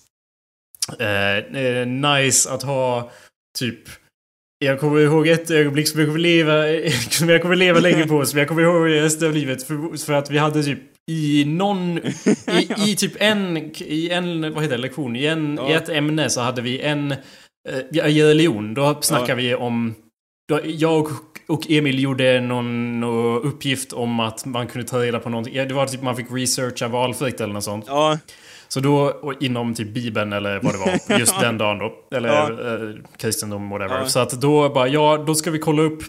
[0.99, 3.11] eh, nice att ha
[3.57, 3.79] typ...
[4.59, 6.63] Jag kommer ihåg ett ögonblick som jag kommer leva,
[7.09, 9.63] som jag kommer leva länge på, som jag kommer ihåg resten av livet.
[9.63, 10.79] För, för att vi hade typ
[11.11, 15.55] i någon, i, i typ en, i en, vad heter det, lektion, i, en, i
[15.57, 15.69] Ja.
[15.77, 19.35] ett ämne så hade vi en, eh, i religion, då snackar Ja.
[19.35, 19.95] vi om,
[20.49, 21.07] då, jag
[21.47, 25.55] och Emil gjorde någon, någon uppgift om att man kunde ta reda på någonting.
[25.55, 27.85] Ja, Det var typ man fick researcha valfritt eller något sånt.
[27.87, 28.19] Ja,
[28.67, 30.77] Så då, inom typ Bibeln eller vad det
[31.09, 31.93] var, just den dagen då.
[32.17, 32.49] Eller Ja.
[32.51, 33.97] eh, kristendom, whatever.
[33.99, 34.05] Ja.
[34.07, 36.03] Så att då bara, ja, då ska vi kolla upp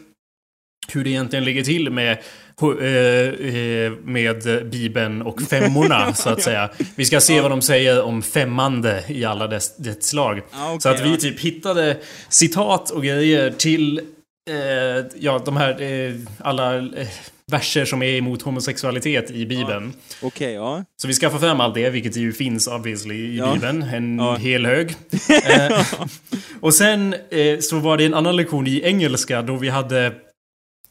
[0.93, 2.19] hur det egentligen ligger till med,
[2.63, 6.71] eh, eh, med Bibeln och femmorna, så att säga.
[6.95, 10.43] Vi ska se vad de säger om femmande i alla dess, dess slag.
[10.53, 11.17] Ah, okej, så att vi ja.
[11.17, 11.97] typ hittade
[12.29, 13.99] citat och grejer till
[14.51, 17.09] eh, ja, de här eh, alla eh,
[17.53, 19.93] verser som är emot homosexualitet i Bibeln.
[20.23, 20.85] Okej, ja.
[21.03, 23.55] Så vi skaffar fram allt det, vilket ju finns obviously i Ja.
[23.55, 23.83] Bibeln.
[23.83, 24.35] En Ja.
[24.37, 24.91] hel hög.
[25.45, 25.81] eh,
[26.61, 30.13] och sen eh, så var det en annan lektion i engelska då vi hade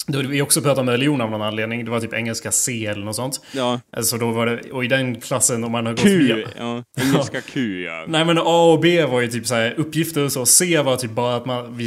[0.08, 1.86] då vi också pratade om religion av någon anledning.
[1.86, 3.41] Det var typ engelska C eller något sånt.
[3.52, 3.80] Ja.
[3.91, 6.48] Alltså då var det, och i den klassen om man har gått Q, via...
[6.58, 6.84] ja.
[7.02, 8.06] Engelska Q, ja.
[8.08, 10.46] Nej men A och B var ju typ så här uppgifter och så.
[10.46, 11.78] C var typ bara att man...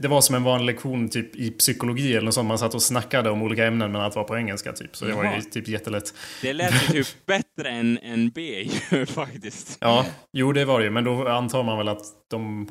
[0.00, 2.48] Det var som en vanlig lektion typ i psykologi eller något sånt.
[2.48, 4.96] Man satt och snackade om olika ämnen men att vara på engelska typ.
[4.96, 5.40] Så det var ju Jaha.
[5.52, 6.14] typ jättelätt.
[6.42, 9.78] Det lät ju typ bättre än, än B ju faktiskt.
[9.80, 10.90] Ja, jo det var det ju.
[10.90, 12.68] Men då antar man väl att de...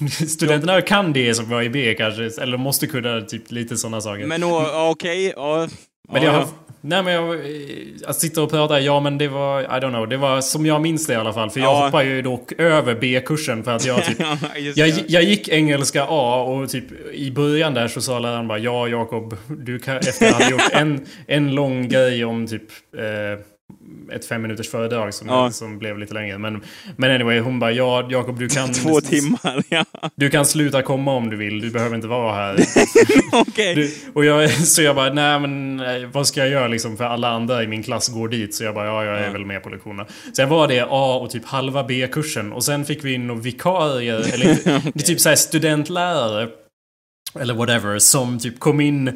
[0.28, 2.42] Studenterna kan det som var i B kanske.
[2.42, 4.26] Eller måste kunna typ lite sådana saker.
[4.26, 5.68] Men ja, okej, ja.
[6.12, 6.48] Men ja, jag.
[6.80, 7.34] Nej men jag...
[7.34, 7.40] eh,
[8.06, 9.62] Att sitta och prata, ja men det var...
[9.62, 10.08] I don't know.
[10.08, 11.50] Det var som jag minns det i alla fall.
[11.50, 11.84] För jag Ja.
[11.84, 14.16] hoppar ju dock över B-kursen för att jag typ...
[14.20, 14.36] ja,
[14.74, 18.88] Jag, jag gick engelska A och typ i början där så sa läraren bara Ja
[18.88, 19.96] Jakob, du kan...
[19.96, 22.62] Efter jag hade gjort en, en lång grej om typ...
[22.96, 23.44] Eh,
[24.12, 25.50] ett fem minuters föredrag som, Ja.
[25.50, 26.38] som blev lite längre.
[26.38, 26.62] Men,
[26.96, 28.72] men anyway, hon bara ja Jakob du kan...
[28.72, 29.84] Två timmar, ja.
[30.14, 31.60] Du kan sluta komma om du vill.
[31.60, 32.56] Du behöver inte vara här.
[33.32, 33.74] Okej.
[33.74, 36.96] Du, och jag, så jag bara, nej men vad ska jag göra liksom?
[36.96, 38.54] För alla andra i min klass går dit.
[38.54, 39.32] Så jag bara, ja jag är Ja.
[39.32, 40.06] väl med på lektionerna.
[40.36, 42.52] Sen var det A och typ halva B-kursen.
[42.52, 44.46] Och sen fick vi in några vikarier, eller
[44.94, 46.48] det är typ såhär studentlärare.
[47.40, 49.14] Eller whatever, som typ kom in eh,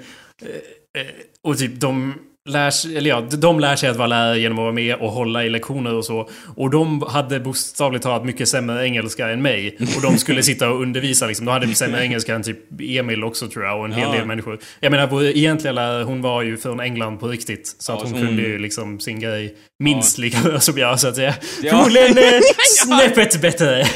[1.01, 1.07] eh,
[1.43, 2.15] och typ de
[2.49, 5.11] lär sig, eller ja, de lär sig att vara lärare genom att vara med och
[5.13, 6.29] hålla i lektioner och så.
[6.57, 9.77] Och de hade bokstavligt talat mycket sämre engelska än mig.
[9.97, 11.47] Och de skulle sitta och undervisa liksom.
[11.47, 14.13] De hade sämre engelska än typ Emil också tror jag och en hel Ja.
[14.19, 14.59] del människor.
[14.81, 17.77] Jag menar vår egentliga lärare, hon var ju från England på riktigt.
[17.79, 20.79] Så att Ja, hon så hon- kunde ju liksom sin grej minst lika bra som
[20.79, 21.35] jag så att säga.
[21.63, 21.71] Ja.
[21.71, 22.41] Förmodligen eh,
[22.85, 23.87] snäppet bättre.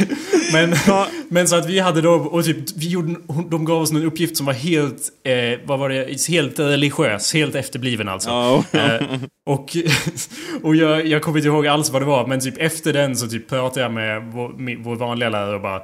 [0.53, 1.07] Men, Ja.
[1.29, 3.15] men så att vi hade då, och typ, vi gjorde,
[3.51, 7.55] de gav oss en uppgift som var helt, eh, vad var det, helt religiös, helt
[7.55, 8.29] efterbliven alltså.
[8.31, 8.65] Ja.
[8.73, 9.01] Eh,
[9.47, 9.77] och
[10.63, 13.29] och jag, jag kommer inte ihåg alls vad det var, men typ efter den så
[13.29, 15.83] typ pratade jag med vår, min- vår vanliga lärare och bara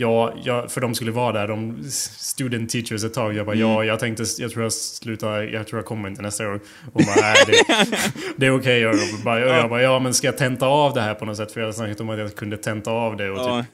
[0.00, 1.84] Ja, jag, för de skulle vara där, de
[2.18, 3.34] student teachers ett tag.
[3.34, 6.48] Jag bara, ja, jag tänkte, jag tror jag slutar, jag tror jag kommer inte nästa
[6.48, 6.60] år.
[6.92, 7.86] Och bara, nej, det,
[8.36, 8.86] det är okej.
[8.86, 11.36] Och jag bara, jag bara, ja men ska jag tenta av det här på något
[11.36, 11.52] sätt?
[11.52, 13.62] För jag hade snackat om att jag kunde tenta av det och Ja.
[13.62, 13.70] typ.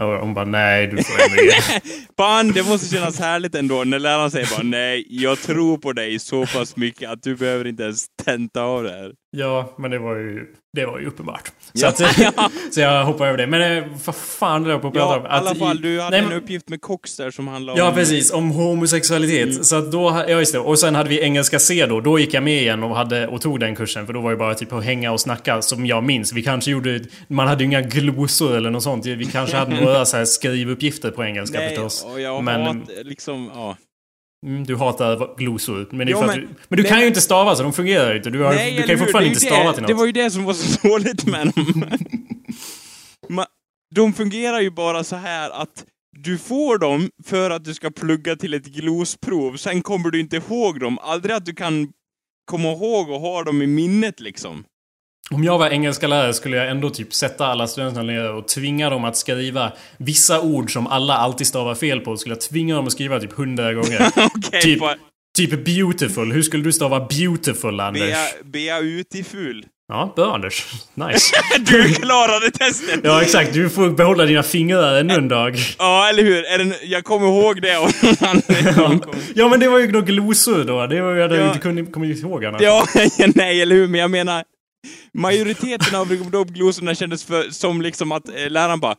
[0.00, 1.52] Och hon bara, nej du får ändå ge.
[2.16, 6.18] Fan, det måste kännas härligt ändå när läraren säger bara nej, jag tror på dig
[6.18, 9.12] så pass mycket att du behöver inte ens tenta av det här.
[9.36, 11.52] Ja, men det var ju, det var ju uppenbart.
[11.74, 11.88] Så, Ja.
[11.88, 11.98] att,
[12.74, 13.46] så jag hoppar över det.
[13.46, 15.24] Men eh, vad fan det jag på att prata Ja, om?
[15.26, 17.88] i alla Att fall, du hade nej, en uppgift med Cox där som handlade Ja,
[17.88, 17.94] om...
[17.94, 18.30] precis.
[18.32, 19.50] Om homosexualitet.
[19.50, 19.64] Mm.
[19.64, 20.58] Så att då, ja just det.
[20.58, 22.00] Och sen hade vi engelska C då.
[22.00, 24.06] Då gick jag med igen och, hade, och tog den kursen.
[24.06, 26.32] För då var det bara typ att hänga och snacka som jag minns.
[26.32, 27.00] Vi kanske gjorde...
[27.28, 29.06] Man hade ju inga glosor eller något sånt.
[29.06, 32.04] Vi kanske hade några så här skrivuppgifter på engelska Nej, förstås.
[32.12, 33.76] och jag Men- hat, liksom, ja.
[34.46, 35.88] Mm, du hatar glosor.
[35.90, 38.10] Men, det att men- du, men du nej, kan ju inte stava så de fungerar
[38.10, 38.30] ju inte.
[38.30, 39.98] Du, har, Nej, du kan ju fortfarande Det inte stava det, till Det något.
[39.98, 41.84] var ju det som var så dåligt med dem.
[43.28, 43.46] Ma,
[43.94, 45.84] de fungerar ju bara så här att
[46.18, 50.36] du får dem för att du ska plugga till ett glosprov, sen kommer du inte
[50.36, 50.98] ihåg dem.
[51.02, 51.88] Aldrig att du kan
[52.44, 54.64] komma ihåg och ha dem i minnet liksom.
[55.34, 58.90] Om jag var engelska lärare skulle jag ändå typ sätta alla studenterna ner och tvinga
[58.90, 62.16] dem att skriva vissa ord som alla alltid stavar fel på.
[62.16, 64.08] Skulle jag tvinga dem att skriva typ hundra gånger.
[64.46, 64.94] Okej, Typ- bara
[65.36, 66.32] typ beautiful.
[66.32, 68.00] Hur skulle du stava beautiful, Anders?
[68.02, 69.64] bea, bea utiful.
[69.88, 70.66] Ja, bra Anders.
[70.94, 71.36] Nice.
[71.58, 73.00] Du klarade testet!
[73.04, 73.52] Ja, exakt.
[73.54, 75.56] Du får behålla dina fingrar ännu en dag.
[75.78, 76.44] Ja, eller hur?
[76.44, 77.90] Är det, jag kommer ihåg det av
[78.20, 79.02] anledning.
[79.34, 80.86] Ja, men det var ju några glosor då.
[80.86, 81.46] Det var ju, jag hade Ja.
[81.46, 82.62] inte kunnat komma ihåg annars.
[82.62, 82.86] Ja,
[83.34, 83.86] nej, eller hur?
[83.88, 84.42] Men jag menar,
[85.14, 86.08] majoriteten av
[86.44, 88.96] glosorna kändes för, som liksom att eh, läraren bara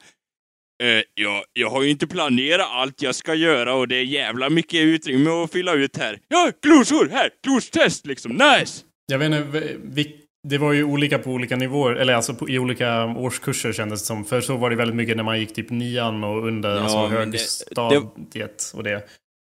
[0.83, 4.49] eh, ja, jag har ju inte planerat allt jag ska göra och det är jävla
[4.49, 6.19] mycket utrymme att fylla ut här.
[6.27, 7.09] Ja, glosor!
[7.11, 7.29] Här!
[7.47, 8.31] Glostest liksom!
[8.31, 8.83] Nice!
[9.11, 10.19] Jag vet inte, vi-
[10.49, 14.05] det var ju olika på olika nivåer, eller alltså på, i olika årskurser kändes det
[14.05, 14.25] som.
[14.25, 16.97] För så var det väldigt mycket när man gick typ nian och under, Ja, alltså
[17.09, 19.07] men det- högstadiet och det.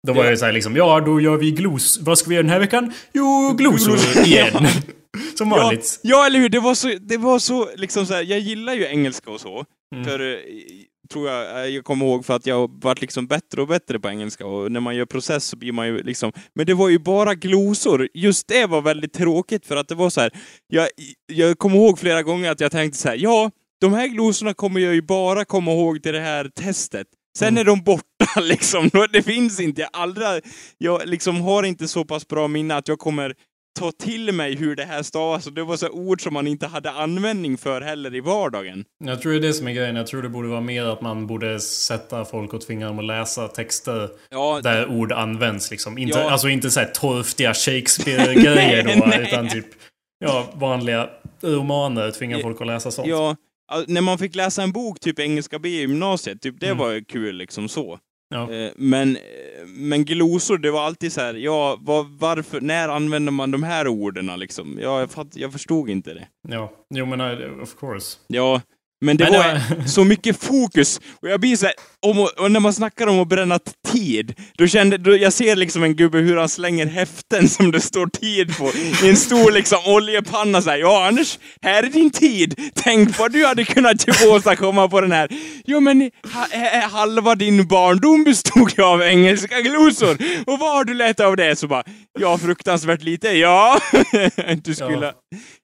[0.08, 2.00] Då var det så här liksom, ja då gör vi glos.
[2.02, 2.94] Vad ska vi göra den här veckan?
[3.14, 4.68] Jo, glosor igen.
[5.38, 6.00] Som Ja, vanligt.
[6.04, 6.50] ja, eller hur?
[6.50, 9.66] Det var så, det var så liksom så här, jag gillar ju engelska och så.
[9.96, 10.06] Mm.
[10.06, 10.38] För, eh,
[11.14, 14.10] tror jag, eh, jag kommer ihåg för att jag varit liksom bättre och bättre på
[14.10, 17.00] engelska och när man gör process så blir man ju liksom, men det var ju
[17.00, 18.08] bara glosor.
[18.14, 20.32] Just det var väldigt tråkigt för att det var så här,
[20.68, 20.88] jag,
[21.34, 24.80] jag kommer ihåg flera gånger att jag tänkte så här, ja, de här glosorna kommer
[24.80, 27.08] jag ju bara komma ihåg till det här testet.
[27.40, 27.62] Sen Mm.
[27.62, 28.06] är de borta.
[28.42, 28.90] liksom.
[29.14, 29.82] Det finns inte.
[29.82, 30.28] Jag, aldrig,
[30.78, 33.34] jag liksom har inte så pass bra minne att jag kommer
[33.80, 35.48] ta till mig hur det här stavas.
[35.48, 38.86] Och det var så ord som man inte hade användning för heller i vardagen.
[39.06, 39.96] Jag tror det är det som är grejen.
[39.96, 43.06] Jag tror det borde vara mer att man borde sätta folk och tvinga dem att
[43.06, 45.98] läsa texter Ja, där ord används liksom.
[45.98, 46.32] Inte, Ja.
[46.32, 49.28] Alltså inte såhär torftiga Shakespeare-grejer då, Nej, nej.
[49.28, 49.66] utan typ
[50.26, 51.10] ja, vanliga
[51.42, 52.12] romaner.
[52.12, 53.08] Tvinga folk att läsa sånt.
[53.08, 53.36] ja,
[53.88, 56.78] när man fick läsa en bok, typ engelska B i gymnasiet, typ, det Mm.
[56.78, 58.00] var kul liksom så.
[58.36, 58.54] Ja.
[58.54, 59.18] Eh, Men,
[59.68, 63.88] men glosor, det var alltid så här, ja, vad, varför, när använder man de här
[63.88, 64.80] orden liksom?
[64.82, 66.28] Ja, jag, fatt, jag förstod inte det.
[66.50, 66.72] ja.
[66.96, 67.22] Jo men
[67.62, 68.18] of course.
[68.28, 68.62] Ja,
[69.06, 71.02] men det Men var det var- så mycket fokus.
[71.22, 71.76] Och jag blir så här,
[72.08, 73.60] om, och när man snackar om att bränna
[73.92, 77.82] tid, då kände, då, jag ser liksom en gubbe hur han slänger häften som det
[77.82, 78.72] står tid på
[79.06, 82.60] i en stor liksom oljepanna så här, ja Anders, här är din tid.
[82.76, 85.28] Tänk vad du hade kunnat åstadkomma på den här.
[85.66, 86.48] Jo men ha,
[86.82, 90.18] ha, halva din barndom bestod ju av engelska glosor.
[90.48, 91.56] Och vad har du lärt av det?
[91.56, 91.84] Så bara,
[92.20, 93.28] ja fruktansvärt lite.
[93.28, 93.80] Ja,
[94.64, 95.14] du skulle Ja.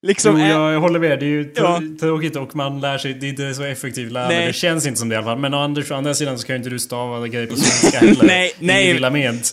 [0.08, 0.40] liksom...
[0.40, 1.20] jo, ä- jag håller med.
[1.20, 1.78] Det är ju Ja.
[1.82, 3.14] tr- tråkigt och man lär sig.
[3.14, 4.46] Det är inte så effektivt lärande.
[4.46, 5.38] Det känns inte som det i alla fall.
[5.40, 8.26] Men å andra sidan så kan ju inte du stava grejer på svenska heller.
[8.26, 8.88] Nej, nej.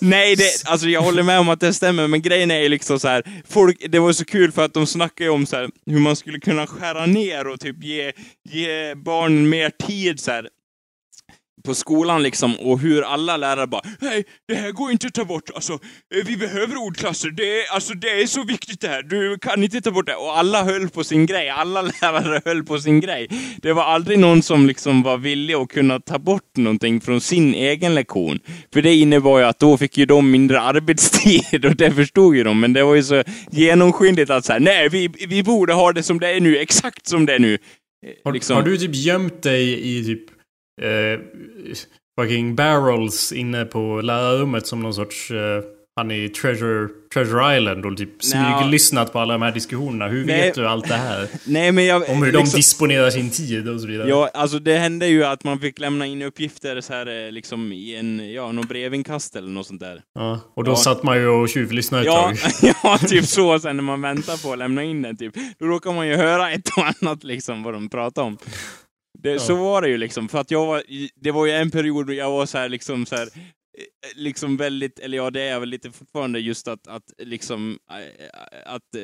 [0.01, 3.01] Nej, det, alltså jag håller med om att det stämmer, men grejen är ju liksom
[3.01, 5.71] så här, folk, det var så kul för att de snackade ju om så här,
[5.87, 8.13] hur man skulle kunna skära ner och typ ge,
[8.51, 10.49] ge barnen mer tid så här
[11.65, 15.25] på skolan liksom, och hur alla lärare bara Nej, det här går inte att ta
[15.25, 19.03] bort, alltså, eh, vi behöver ordklasser, det är, alltså, det är så viktigt det här,
[19.03, 20.15] du kan inte ta bort det.
[20.15, 23.29] Och alla höll på sin grej, alla lärare höll på sin grej.
[23.63, 27.55] Det var aldrig någon som liksom var villig att kunna ta bort någonting från sin
[27.55, 28.41] egen lektion.
[28.73, 32.45] För det innebar ju att då fick ju de mindre arbetstid, och det förstod ju
[32.45, 36.03] de, men det var ju så genomskinligt att säga nej, vi, vi borde ha det
[36.03, 37.59] som det är nu, exakt som det är nu.
[38.25, 38.57] Har, liksom.
[38.57, 40.32] har du typ gömt dig i typ
[40.83, 41.21] eh,
[42.21, 45.63] fucking barrels inne på lärarrummet som någon sorts eh,
[45.97, 50.09] han i Treasure, Treasure Island och typ smyglyssnat på alla de här diskussionerna.
[50.09, 50.41] Hur Nej.
[50.41, 51.29] vet du allt det här?
[51.47, 52.11] Nej, men jag...
[52.11, 54.09] Om hur de liksom- disponerar sin tid och så vidare.
[54.09, 57.73] Ja, alltså det hände ju att man fick lämna in uppgifter så här eh, liksom
[57.73, 60.01] i en, ja, någon brevinkast eller något sånt där.
[60.15, 60.77] Ja, och då Ja.
[60.77, 62.75] satt man ju och tjuvlyssnade ett Ja, tag.
[62.83, 65.35] ja, typ så sen när man väntar på att lämna in den typ.
[65.59, 68.39] Då råkar man ju höra ett och annat liksom vad de pratar om.
[69.19, 70.83] Det, Så var det ju liksom, för att jag var,
[71.15, 73.83] det var ju en period då jag var så här liksom så här eh,
[74.15, 78.75] liksom väldigt, eller ja det är jag väl lite fortfarande, just att, att liksom eh,
[78.75, 78.95] att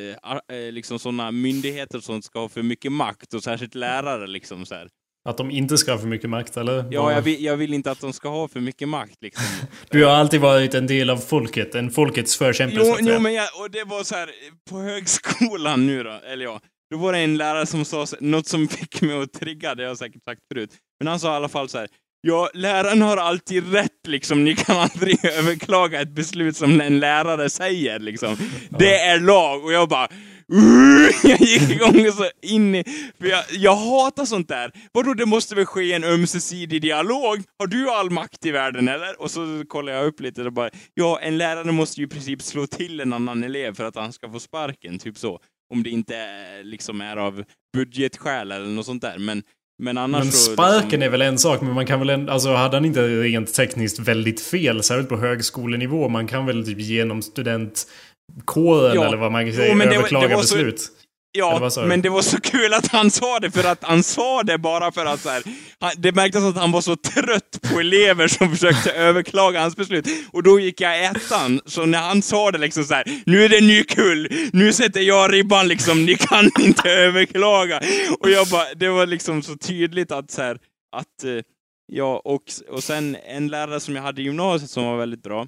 [0.52, 4.74] eh, liksom sådana myndigheter sånt ska ha för mycket makt och särskilt lärare liksom så
[4.74, 4.88] här.
[5.28, 6.84] Att de inte ska ha för mycket makt, eller?
[6.90, 9.44] Ja, jag vill, jag vill inte att de ska ha för mycket makt liksom.
[9.90, 11.74] Du har alltid varit en del av folket.
[11.74, 13.14] En folkets förkämpe, så Jo, att säga.
[13.14, 14.30] jo men jag, och det var så här
[14.70, 16.60] på högskolan nu då, eller ja,
[16.90, 19.88] då var det en lärare som sa något som fick mig att trigga, det har
[19.88, 20.70] jag säkert sagt förut.
[21.00, 21.88] Men han sa i alla fall så här.
[22.20, 24.44] Ja, läraren har alltid rätt liksom.
[24.44, 28.36] Ni kan aldrig överklaga ett beslut som en lärare säger liksom.
[28.78, 29.64] Det är lag.
[29.64, 30.08] Och jag bara
[31.22, 32.84] jag gick igång så in i...
[33.18, 34.72] För jag, jag hatar sånt där.
[34.92, 37.42] Vadå, det måste väl ske en ömsesidig dialog?
[37.58, 39.22] Har du all makt i världen eller?
[39.22, 42.42] Och så kollar jag upp lite och bara, ja, en lärare måste ju i princip
[42.42, 45.40] slå till en annan elev för att han ska få sparken, typ så.
[45.74, 47.44] Om det inte är, liksom är av
[47.76, 49.18] budgetskäl eller något sånt där.
[49.18, 49.42] Men,
[49.82, 50.52] men annars Men så...
[50.52, 53.08] sparken liksom, är väl en sak, men man kan väl ändå, alltså hade han inte
[53.08, 59.06] rent tekniskt väldigt fel, särskilt på högskolenivå, man kan väl typ genom studentkåren Ja.
[59.06, 60.74] eller vad man kan Jo, säga, men det var- överklaga det var så- beslut.
[60.74, 64.42] Eller Ja, men det var så kul att han sa det, för att han sa
[64.42, 65.42] det bara för att så här,
[65.80, 70.06] han, det märktes att han var så trött på elever som försökte överklaga hans beslut.
[70.32, 73.48] Och då gick jag ettan, så när han sa det liksom så här, nu är
[73.48, 77.80] det en ny kull, nu sätter jag ribban liksom, ni kan inte överklaga.
[78.20, 80.58] Och jag bara, det var liksom så tydligt att så här,
[80.96, 81.42] att, eh,
[81.86, 85.46] ja, och, och sen en lärare som jag hade i gymnasiet som var väldigt bra,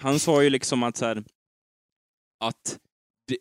[0.00, 1.16] han sa ju liksom att så här,
[2.44, 2.78] att
[3.28, 3.36] det,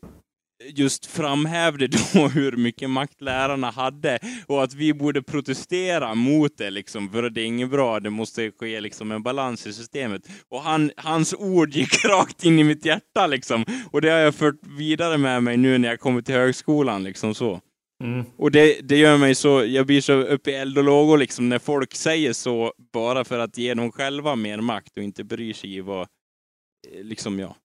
[0.69, 6.69] just framhävde då hur mycket makt lärarna hade och att vi borde protestera mot det
[6.69, 10.21] liksom, för det är inget bra, det måste ske liksom en balans i systemet.
[10.49, 14.35] Och han, hans ord gick rakt in i mitt hjärta liksom, och det har jag
[14.35, 17.61] fört vidare med mig nu när jag kommer till högskolan liksom så.
[18.03, 18.25] Mm.
[18.37, 21.49] Och det, det gör mig så, jag blir så uppe i eld och lågor liksom
[21.49, 25.53] när folk säger så bara för att ge dem själva mer makt och inte bryr
[25.53, 27.55] sig i vad, eh, liksom ja.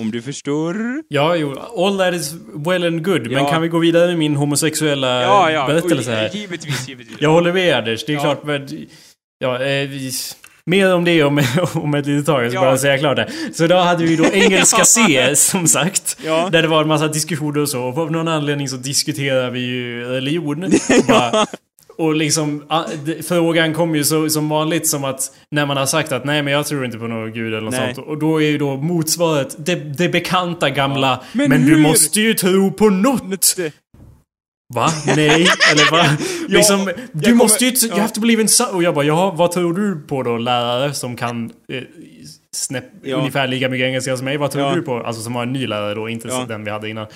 [0.00, 0.76] Om du förstår?
[1.08, 2.34] Ja, jo, all that is
[2.66, 3.50] well and good, men Ja.
[3.50, 6.28] kan vi gå vidare med min homosexuella Ja, ja, berättelse här?
[6.32, 7.16] givetvis, givetvis.
[7.20, 8.20] Jag håller med Anders, det är Ja.
[8.22, 8.68] klart men...
[9.38, 10.10] Ja, eh, vi,
[10.66, 11.42] mer om det om,
[11.74, 12.60] om ett litet tag, ska Ja.
[12.64, 13.28] bara säga klart det.
[13.54, 14.84] Så då hade vi då engelska Ja.
[14.84, 16.16] C, som sagt.
[16.24, 16.48] Ja.
[16.52, 17.82] Där det var en massa diskussioner och så.
[17.82, 20.60] Och av någon anledning så diskuterar vi ju religion.
[21.08, 21.46] Bara,
[21.98, 22.84] och liksom, ah,
[23.28, 26.52] frågan kommer ju så, som vanligt som att när man har sagt att nej men
[26.52, 27.94] jag tror inte på någon gud eller något Nej.
[27.94, 28.06] sånt.
[28.08, 32.20] Och då är ju då motsvaret det, det bekanta gamla Men Men, du hur?" måste
[32.20, 33.56] ju tro på något!
[34.74, 34.88] Va?
[35.16, 35.46] Nej?
[35.72, 36.04] Eller va?
[36.48, 37.70] liksom, du kommer- måste ju...
[37.70, 38.02] t- You ja.
[38.02, 40.94] have to believe in so Och jag bara, ja, vad tror du på då lärare
[40.94, 41.82] som kan eh,
[42.56, 43.16] snäpp, Ja.
[43.16, 44.36] ungefär lika mycket engelska som mig?
[44.36, 44.74] Vad tror Ja.
[44.74, 44.96] du på?
[44.96, 46.44] Alltså som var en ny lärare då, inte Ja.
[46.48, 47.06] den vi hade innan.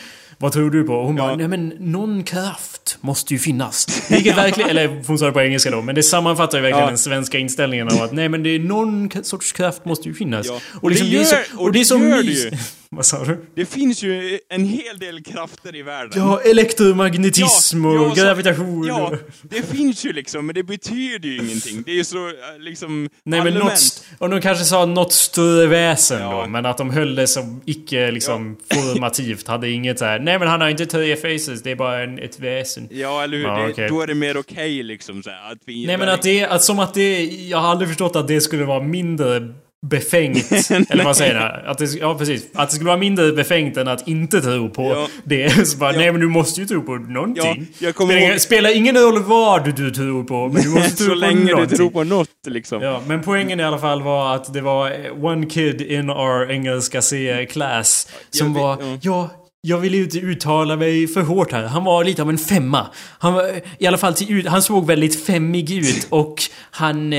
[0.40, 0.92] Vad tror du på?
[0.94, 1.22] Och hon Ja.
[1.26, 3.86] bara, nej men någon kraft måste ju finnas.
[4.10, 6.88] Vilket verkligen, eller hon sa det på engelska då, men det sammanfattar ju verkligen Ja.
[6.88, 10.46] den svenska inställningen av att nej men det är någon sorts kraft måste ju finnas.
[10.46, 10.60] Ja.
[10.80, 12.50] Och, liksom, det det är så, gör- och och det det gör det ju.
[12.98, 13.44] Vad sa du?
[13.54, 16.12] Det finns ju en hel del krafter i världen.
[16.18, 18.86] Ja, elektromagnetism Ja, och ja, gravitation.
[18.86, 19.12] Ja,
[19.42, 21.82] det finns ju liksom, men det betyder ju ingenting.
[21.82, 25.66] Det är ju så, eh, liksom, Nej men något, och de kanske sa något större
[25.66, 26.40] väsen Ja.
[26.42, 30.18] då, men att de höll det som icke liksom formativt, hade inget så här.
[30.18, 32.88] nej men han har inte tre faces, det är bara en, ett väsen.
[32.90, 33.44] Ja, eller hur?
[33.44, 33.88] Ja, det, okej.
[33.88, 35.86] Då är det mer okej liksom så här, att vi...
[35.86, 38.64] Nej men att det, att som att det, jag har aldrig förstått att det skulle
[38.64, 39.54] vara mindre
[39.86, 40.52] befängt,
[40.90, 41.70] eller vad säger jag?
[41.70, 44.82] Att det, ja precis, att det skulle vara mindre befängt än att inte tro på
[44.82, 45.08] Ja.
[45.24, 45.50] det.
[45.68, 45.98] Så bara, Ja.
[45.98, 47.66] nej men du måste ju tro på någonting.
[47.78, 51.10] Ja, ihåg- ingen, spelar ingen roll vad du tror på, men du måste tro så
[51.10, 51.68] på länge någonting.
[51.70, 52.82] du tror på något liksom.
[52.82, 54.92] Ja, men poängen i alla fall var att det var
[55.24, 61.06] one kid in our engelska C-class som var, ja, jag vill ju inte uttala mig
[61.08, 61.62] för hårt här.
[61.64, 62.86] Han var lite av en femma.
[63.18, 66.34] Han var, i alla fall till han såg väldigt femmig ut och
[66.70, 67.18] han, eh,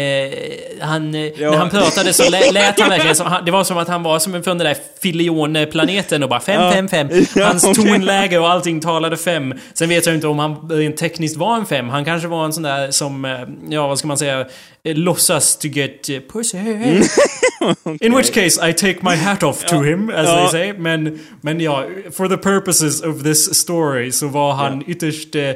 [0.81, 1.51] han, eh, Ja.
[1.51, 4.19] när han pratade så lät, lät han verkligen som, det var som att han var
[4.19, 6.71] som från den där Filion-planeten och bara fem, Ja.
[6.71, 7.07] fem, fem.
[7.35, 7.85] Ja, Hans okej.
[7.85, 9.53] tonläge och allting talade fem.
[9.73, 11.89] Sen vet jag inte om han rent tekniskt var en fem.
[11.89, 13.31] Han kanske var en sån där som, eh,
[13.69, 14.39] ja vad ska man säga,
[14.83, 16.57] eh, låtsas to get pussy.
[18.01, 20.35] In which case I take my hat off to him, as Ja.
[20.35, 20.73] they say.
[20.77, 21.83] Men, men ja,
[22.17, 25.51] for the purposes of this story så var han ytterst eh,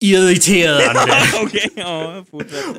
[0.00, 1.12] irriterande.
[1.40, 1.72] Fortsätt.
[1.76, 2.24] Ja.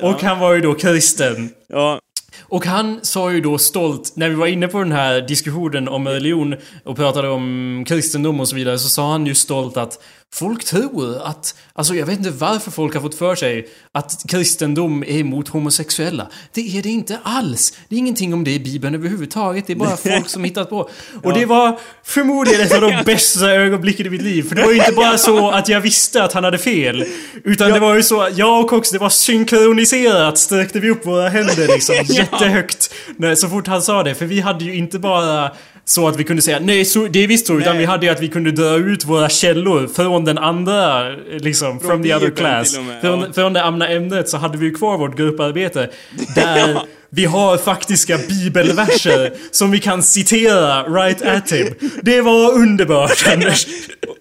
[0.02, 1.50] Och han var ju då kristen.
[1.68, 2.00] ja.
[2.42, 6.08] Och han sa ju då stolt, när vi var inne på den här diskussionen om
[6.08, 6.54] religion
[6.84, 10.02] och pratade om kristendom och så vidare, så sa han ju stolt att
[10.34, 15.02] folk tror att, alltså jag vet inte varför folk har fått för sig att kristendom
[15.02, 16.28] är emot homosexuella.
[16.52, 17.76] Det är det inte alls.
[17.88, 19.66] Det är ingenting om det i Bibeln överhuvudtaget.
[19.66, 20.90] Det är bara folk som hittat på.
[21.22, 24.48] Och det var förmodligen ett av de bästa ögonblicken i mitt liv.
[24.48, 27.04] För det var ju inte bara så att jag visste att han hade fel.
[27.44, 31.28] Utan det var ju så, jag och Cox, det var synkroniserat sträckte vi upp våra
[31.28, 32.94] händer liksom jättehögt.
[33.36, 34.14] Så fort han sa det.
[34.14, 35.50] För vi hade ju inte bara
[35.84, 37.58] så att vi kunde säga nej, så, det är visst så.
[37.58, 41.80] Utan vi hade ju att vi kunde dra ut våra källor från den andra, liksom,
[41.80, 42.78] from the other class.
[42.78, 43.32] med, Från, ja.
[43.32, 45.90] från det amna ämnet så hade vi ju kvar vårt grupparbete.
[46.34, 46.78] Där
[47.10, 51.74] vi har faktiska bibelverser som vi kan citera right at him.
[52.02, 53.66] Det var underbart, Anders.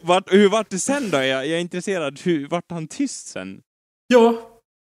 [0.02, 1.18] Vart, hur vart det sen då?
[1.18, 2.20] Jag, jag är intresserad.
[2.24, 3.58] Hur vart han tyst sen?
[4.08, 4.36] Ja,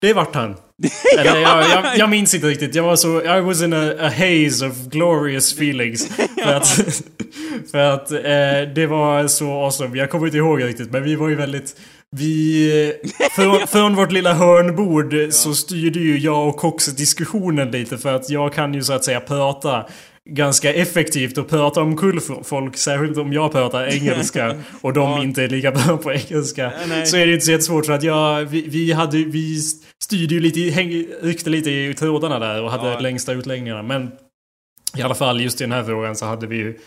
[0.00, 0.56] det vart han.
[1.18, 2.74] Eller jag, jag, jag minns inte riktigt.
[2.74, 3.22] Jag var så...
[3.22, 6.08] I was in a, a haze of glorious feelings.
[6.42, 6.66] För att...
[7.70, 9.98] För att eh, det var så awesome.
[9.98, 11.76] Jag kommer inte ihåg riktigt, men vi var ju väldigt...
[12.16, 12.92] Vi...
[13.36, 18.30] Från, från vårt lilla hörnbord så styrde ju jag och Cox diskussionen lite för att
[18.30, 19.86] jag kan ju så att säga prata
[20.26, 25.22] ganska effektivt och prata omkull folk, särskilt om jag pratar engelska och de Ja.
[25.22, 26.72] inte är lika bra på engelska.
[26.88, 27.06] Nej.
[27.06, 29.60] Så är det inte så jättesvårt för att jag, vi, vi hade, vi
[30.04, 33.00] styrde ju lite, häng, ryckte lite i trådarna där och hade Ja.
[33.00, 33.82] längsta utläggningarna.
[33.82, 34.10] Men
[34.98, 36.78] i alla fall just i den här frågan så hade vi ju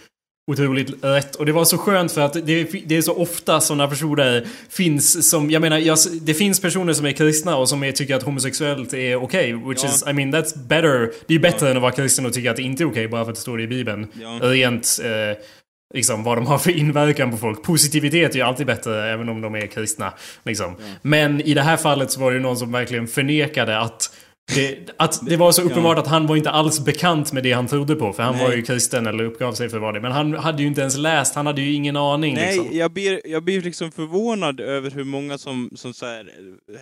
[0.50, 1.36] otroligt rätt.
[1.36, 5.30] Och det var så skönt för att det, det är så ofta sådana personer finns
[5.30, 8.24] som, jag menar, jag, det finns personer som är kristna och som är, tycker att
[8.24, 9.54] homosexuellt är okej.
[9.54, 9.90] which Ja.
[9.90, 11.00] is, I mean that's better.
[11.00, 13.08] Det är ju bättre än att vara kristen och tycka att det inte är okej
[13.08, 14.08] bara för att det står det i Bibeln.
[14.22, 14.40] Ja.
[14.42, 15.38] Rent, eh,
[15.94, 17.64] liksom vad de har för inverkan på folk.
[17.64, 20.14] Positivitet är ju alltid bättre även om de är kristna.
[20.46, 20.76] Liksom.
[21.02, 24.16] Men i det här fallet så var det ju någon som verkligen förnekade att
[24.56, 27.68] det, att det var så uppenbart att han var inte alls bekant med det han
[27.68, 28.14] trodde på.
[28.14, 28.48] För han Nej.
[28.48, 30.02] var ju kristen eller uppgav sig för att vara det.
[30.02, 32.78] Men han hade ju inte ens läst, han hade ju ingen aning Nej, liksom.
[32.78, 36.32] jag blir, jag blir liksom förvånad över hur många som, som så här,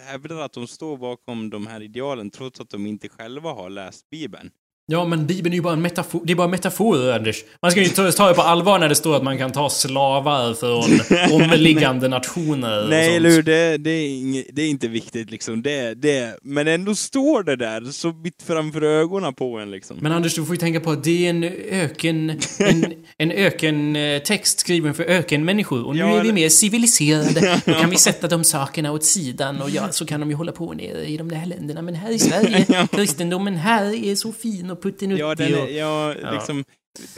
[0.08, 4.10] hävdar att de står bakom de här idealen trots att de inte själva har läst
[4.10, 4.50] Bibeln.
[4.90, 7.44] Ja men Bibeln är ju bara en metafor, det är bara metaforer Anders.
[7.62, 9.70] Man ska ju ta, ta det på allvar när det står att man kan ta
[9.70, 13.44] slavar från omliggande nationer Nej, eller hur?
[13.44, 15.62] Det, det, är det är inte viktigt liksom.
[15.62, 19.98] Det, det, men ändå står det där så mitt framför ögonen på en liksom.
[20.02, 22.40] Men Anders, du får ju tänka på att det är en öken...
[22.60, 25.86] En, en ökentext skriven för ökenmänniskor.
[25.86, 27.62] Och nu Ja, är vi mer civiliserade.
[27.66, 30.52] Då kan vi sätta de sakerna åt sidan och ja, så kan de ju hålla
[30.52, 31.82] på nere i de där länderna.
[31.82, 35.72] Men här i Sverige, kristendomen här är så fin och puttinuttig Ja, den är, och...
[35.72, 36.32] ja, Ja.
[36.32, 36.64] liksom,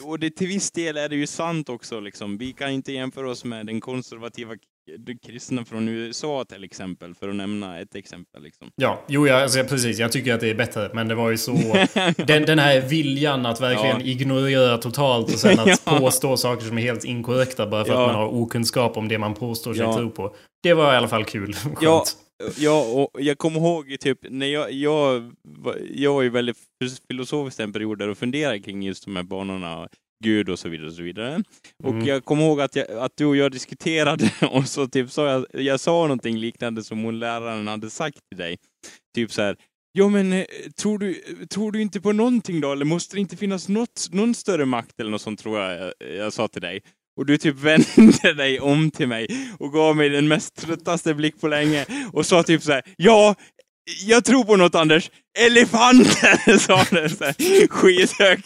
[0.03, 2.37] och det, till viss del är det ju sant också liksom.
[2.37, 4.53] Vi kan inte jämföra oss med den konservativa
[5.25, 8.43] kristna från USA till exempel, för att nämna ett exempel.
[8.43, 8.67] Liksom.
[8.75, 9.99] Ja, jo, ja, alltså, precis.
[9.99, 10.89] Jag tycker att det är bättre.
[10.93, 11.51] Men det var ju så...
[12.17, 14.05] den, den här viljan att verkligen Ja.
[14.05, 15.99] ignorera totalt och sen att Ja.
[15.99, 18.01] påstå saker som är helt inkorrekta bara för Ja.
[18.01, 19.95] att man har okunskap om det man påstår sig Ja.
[19.97, 20.35] tro på.
[20.63, 21.55] Det var i alla fall kul.
[21.81, 22.05] Ja,
[22.57, 25.31] ja, och jag kommer ihåg typ när jag, jag,
[25.93, 26.57] jag var ju väldigt
[27.07, 29.89] filosofisk en period där och funderade kring just de här banorna,
[30.23, 31.43] Gud och så vidare och så vidare.
[31.83, 32.05] Och Mm.
[32.05, 35.45] jag kommer ihåg att, jag, att du och jag diskuterade och så typ sa jag,
[35.63, 38.57] jag sa någonting liknande som hon läraren hade sagt till dig.
[39.15, 39.55] Typ så här.
[39.91, 40.45] Ja men eh,
[40.81, 41.13] tror du,
[41.49, 42.71] tror du inte på någonting då?
[42.71, 46.15] Eller måste det inte finnas något, någon större makt eller något sånt tror jag jag,
[46.17, 46.81] jag sa till dig.
[47.19, 49.27] Och du typ vände dig om till mig
[49.59, 52.81] och gav mig den mest tröttaste blick på länge och sa typ så här.
[52.97, 53.35] Ja,
[54.05, 55.11] jag tror på något Anders.
[55.39, 56.57] Elefanter!
[56.57, 58.45] sa du så här, skithögt.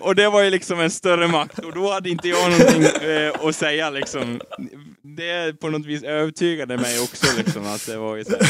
[0.00, 3.32] och det var ju liksom en större makt och då hade inte jag någonting eh,
[3.42, 4.40] att säga liksom.
[5.16, 8.48] Det på något vis övertygade mig också liksom att det var ju så här.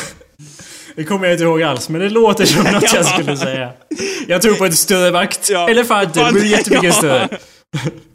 [0.96, 3.04] Det kommer jag inte ihåg alls, men det låter som något jag Ja.
[3.04, 3.72] skulle säga.
[4.28, 5.48] Jag tror på ett större makt.
[5.50, 5.68] Ja.
[5.68, 7.28] Elefanter, det blir jättemycket större.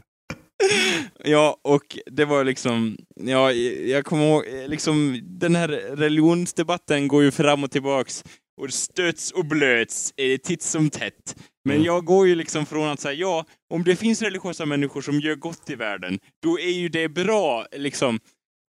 [1.24, 7.30] Ja, och det var liksom, ja, jag kommer ihåg, liksom den här religionsdebatten går ju
[7.30, 8.24] fram och tillbaks
[8.60, 11.36] och stöts och blöts eh, titt som tätt.
[11.64, 11.86] Men Mm.
[11.86, 13.44] jag går ju liksom från att säga, ja,
[13.74, 17.66] om det finns religiösa människor som gör gott i världen, då är ju det bra,
[17.72, 18.20] liksom,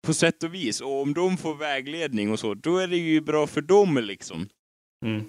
[0.06, 0.80] på sätt och vis.
[0.80, 4.48] Och om de får vägledning och så, då är det ju bra för dem, liksom.
[5.06, 5.24] Mm.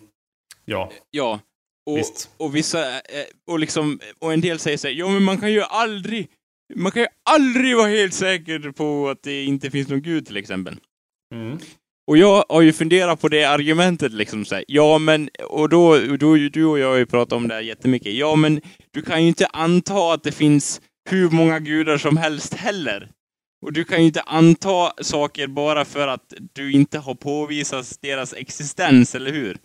[0.65, 1.39] Ja, Ja.
[1.85, 2.29] Och, Visst.
[2.37, 5.51] och vissa, eh, och liksom, och en del säger så här, ja men man kan
[5.51, 6.27] ju aldrig,
[6.75, 10.37] man kan ju aldrig vara helt säker på att det inte finns någon gud till
[10.37, 10.75] exempel.
[11.35, 11.57] mm.
[12.07, 15.97] Och jag har ju funderat på det argumentet liksom så här, ja men, och då,
[15.99, 18.61] då, du och jag har ju pratat om det här jättemycket, ja men
[18.91, 23.09] du kan ju inte anta att det finns hur många gudar som helst heller.
[23.65, 28.33] Och du kan ju inte anta saker bara för att du inte har påvisat deras
[28.33, 29.57] existens, eller hur?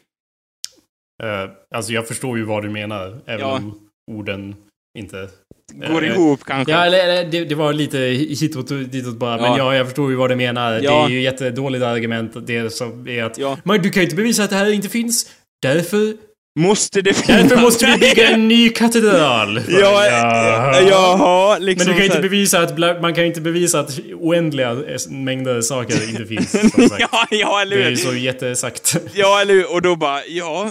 [1.23, 3.57] Eh, alltså jag förstår ju vad du menar, även Ja.
[3.57, 4.55] om orden
[4.99, 5.29] inte...
[5.75, 6.73] Går eh, ihop kanske?
[6.73, 7.99] Ja, eller, det, det var lite
[8.41, 9.37] hitåt ditåt bara.
[9.37, 9.59] Men Ja.
[9.59, 10.73] ja, jag förstår ju vad du menar.
[10.73, 11.05] Det Ja.
[11.07, 12.47] är ju jättedåligt argument.
[12.47, 13.39] Det som är att...
[13.39, 13.59] Ja.
[13.65, 15.27] Men du kan ju inte bevisa att det här inte finns.
[15.63, 16.15] Därför...
[16.59, 17.43] Måste det finnas?
[17.43, 19.61] Därför måste vi bygga en ny katedral.
[19.69, 20.81] Ja, Ja.
[20.89, 22.79] jaha, liksom Men du kan ju inte bevisa att...
[23.03, 26.55] Man kan inte bevisa att oändliga eh, mängder saker inte finns.
[26.99, 27.97] ja, ja, eller Det är ju hur?
[27.97, 28.97] så jättesagt.
[29.15, 29.73] Ja, eller hur?
[29.73, 30.71] Och då bara, ja,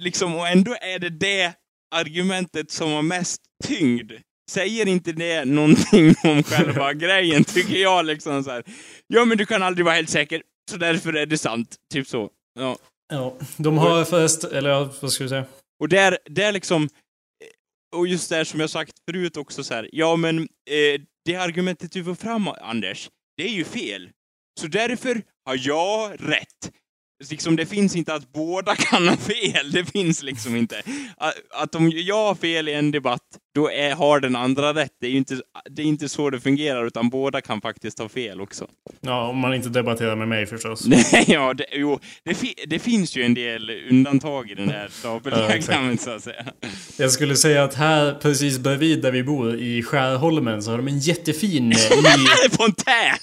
[0.00, 1.52] liksom, och ändå är det det
[1.90, 4.12] argumentet som har mest tyngd.
[4.50, 8.64] Säger inte det någonting om själva grejen, tycker jag liksom så här.
[9.06, 11.76] Ja, men du kan aldrig vara helt säker, så därför är det sant.
[11.92, 12.30] Typ så.
[12.58, 12.76] Ja.
[13.12, 14.44] Ja, de har först...
[14.44, 15.44] Eller vad ska vi säga?
[15.80, 16.88] Och där, där liksom,
[17.96, 21.92] och just där som jag sagt förut också så här, ja men eh, det argumentet
[21.92, 24.10] du får fram Anders, det är ju fel.
[24.60, 26.72] Så därför har jag rätt.
[27.30, 30.82] Liksom, det finns inte att båda kan ha fel, det finns liksom inte.
[31.16, 33.22] Att, att om jag har fel i en debatt,
[33.54, 34.92] då är, har den andra rätt.
[35.00, 35.40] Det är ju inte,
[35.70, 38.66] det är inte så det fungerar, utan båda kan faktiskt ha fel också.
[39.00, 40.86] Ja, om man inte debatterar med mig förstås.
[40.86, 44.88] Nej, ja, det, jo, det, fi, det finns ju en del undantag i den här
[44.92, 46.44] stapeldiagrammet, så att säga.
[46.96, 50.88] Jag skulle säga att här precis bredvid där vi bor i Skärholmen så har de
[50.88, 52.26] en jättefin eh, ny...
[52.56, 53.18] fontän!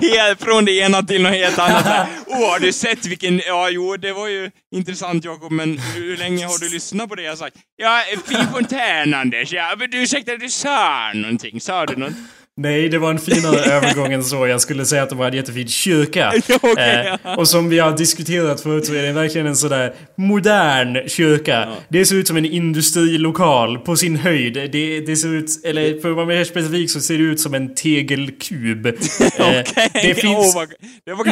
[0.00, 2.08] Till från det ena till något helt annat.
[2.26, 3.38] Åh, har du sett vilken...
[3.46, 7.22] Ja, jo, det var ju intressant Jakob, men hur länge har du lyssnat på det
[7.22, 7.56] jag sagt?
[7.76, 9.52] Ja, en fin fontän Anders.
[9.52, 11.60] Ja, men du ursäkta, du sa någonting.
[11.60, 12.12] Sa du något?
[12.56, 14.46] Nej, det var en finare övergång än så.
[14.46, 16.32] Jag skulle säga att de var en jättefin kyrka.
[16.62, 17.36] Okej, Eh, ja.
[17.36, 21.68] och som vi har diskuterat förut så är det verkligen en sådär modern kyrka.
[21.88, 24.54] Det ser ut som en industrilokal på sin höjd.
[24.72, 27.54] Det, det ser ut, eller för att vara mer specifik så ser det ut som
[27.54, 28.86] en tegelkub.
[29.38, 30.68] Eh, det finns vad-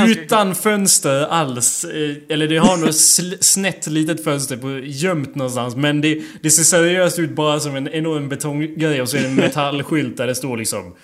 [0.04, 1.84] det utan fönster alls.
[1.84, 5.76] Eh, Eller det har något snett litet fönster på, gömt någonstans.
[5.76, 9.28] Men det, det ser seriöst ut bara som en enorm betonggrej och så är det
[9.28, 10.94] en metallskylt där det står liksom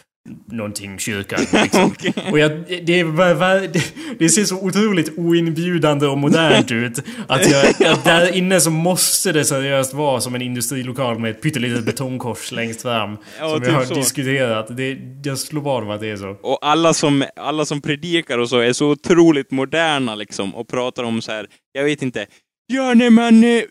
[0.47, 1.41] någonting kyrkan.
[1.63, 1.85] Liksom.
[1.85, 2.15] Okej.
[2.31, 3.83] Och jag, det, är det,
[4.19, 7.03] det ser så otroligt oinbjudande och modernt ut.
[7.27, 11.43] Att, jag, att där inne så måste det seriöst vara som en industrilokal med ett
[11.43, 13.17] pyttelitet betongkors längst fram.
[13.41, 13.95] Ja, som vi typ har så.
[13.95, 14.77] diskuterat.
[14.77, 16.37] Det, jag slår vad om att det är så.
[16.43, 21.05] Och alla som, alla som predikar och så är så otroligt moderna liksom och pratar
[21.05, 22.27] om så här, jag vet inte,
[22.67, 23.63] ja nej men, eh,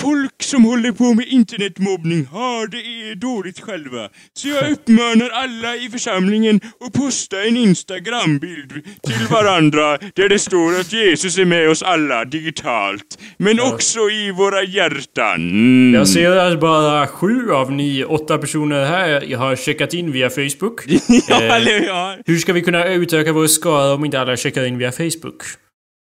[0.00, 4.08] folk som håller på med internetmobbning har det dåligt själva.
[4.34, 8.72] Så jag uppmanar alla i församlingen att posta en Instagram-bild
[9.02, 13.18] till varandra där det står att Jesus är med oss alla digitalt.
[13.36, 15.34] Men också i våra hjärtan.
[15.34, 15.94] Mm.
[15.94, 20.80] Jag ser att bara sju av ni åtta personer här har checkat in via Facebook.
[21.28, 22.16] ja, Eh, eller ja.
[22.26, 25.42] Hur ska vi kunna utöka vår skara om inte alla checkar in via Facebook?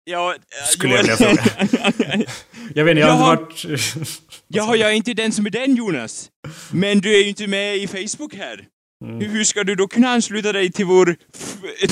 [0.05, 0.35] Ja,
[0.65, 1.43] Skulle jag vilja fråga.
[2.75, 3.39] Jag vet inte, jag har Jaha.
[3.41, 3.93] inte varit...
[4.47, 6.29] Jaha, jag är inte den som är den Jonas.
[6.71, 8.65] Men du är ju inte med i Facebook här.
[9.05, 9.31] Mm.
[9.31, 11.15] Hur- ska du då kunna ansluta dig till vår,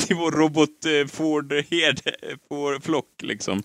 [0.06, 2.00] till vår robot eh, Ford Hed,
[2.48, 3.62] Ford flock liksom?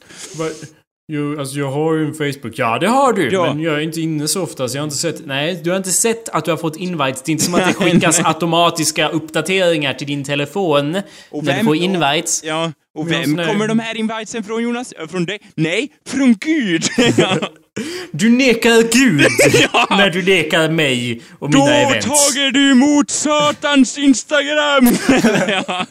[1.07, 2.53] Jo, alltså jag har ju en Facebook.
[2.55, 3.29] Ja, det har du.
[3.31, 3.53] Ja.
[3.53, 5.25] Men jag är inte inne så ofta, så jag har inte sett...
[5.25, 7.21] Nej, du har inte sett att du har fått invites.
[7.21, 10.95] Det är inte som att det skickas automatiska uppdateringar till din telefon.
[11.29, 12.43] Och när du får invites.
[12.43, 14.93] Ja, och vem här- kommer de här invitesen från Jonas?
[14.97, 15.39] Ö, Från dig?
[15.55, 16.83] Nej, från Gud!
[18.11, 19.21] Du nekar Gud
[19.73, 19.87] Ja.
[19.89, 22.05] när du nekar mig och Då mina events.
[22.05, 24.87] tager du emot Satans Instagram!
[25.67, 25.85] ja.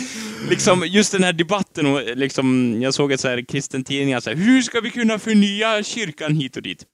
[0.50, 4.30] Liksom just den här debatten och liksom, jag såg ett så här kristen tidningar så
[4.30, 6.84] här, hur ska vi kunna förnya kyrkan hit och dit?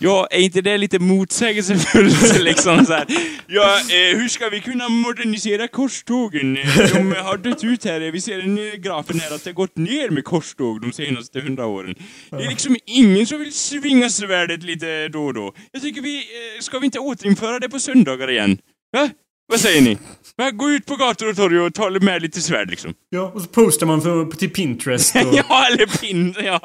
[0.00, 3.06] Ja, är inte det lite motsägelsefullt liksom så här?
[3.46, 6.56] Ja, eh, hur ska vi kunna modernisera korstågen?
[6.56, 9.50] Eh, de har dött ut här, eh, vi ser en eh, grafen här att det
[9.50, 11.94] har gått ner med korståg de senaste hundra åren.
[12.30, 15.54] Det är liksom ingen som vill svinga svärdet lite då och då.
[15.72, 18.58] Jag tycker vi, eh, ska vi inte återinföra det på söndagar igen?
[18.92, 19.10] Va?
[19.48, 19.98] Vad säger ni?
[20.36, 20.50] Va?
[20.50, 22.94] Gå ut på gator och torg och ta med lite svärd liksom.
[23.10, 26.60] Ja, och så postar man för, till Pinterest och, ja, eller pin, ja.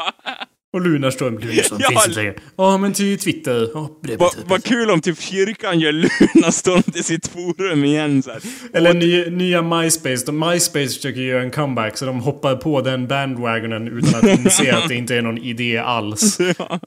[0.74, 1.38] och Lunarstorm.
[1.38, 2.36] Lunarstorm Ja, finns inte längre.
[2.58, 3.70] Ja, men till Twitter.
[3.74, 8.42] Ja, Vad vad kul om typ kyrkan gör Lunarstorm till sitt forum igen så här.
[8.74, 10.26] Eller ny, nya MySpace.
[10.26, 14.76] De, MySpace försöker göra en comeback så de hoppar på den bandwagonen utan att inse
[14.78, 16.40] att det inte är någon idé alls.
[16.58, 16.80] Ja.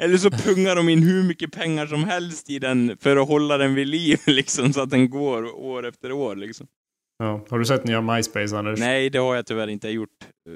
[0.00, 3.58] Eller så pungar de in hur mycket pengar som helst i den för att hålla
[3.58, 6.66] den vid liv liksom, så att den går år efter år liksom.
[7.18, 8.80] Ja, har du sett nya MySpace Anders?
[8.80, 10.08] Nej, det har jag tyvärr inte gjort.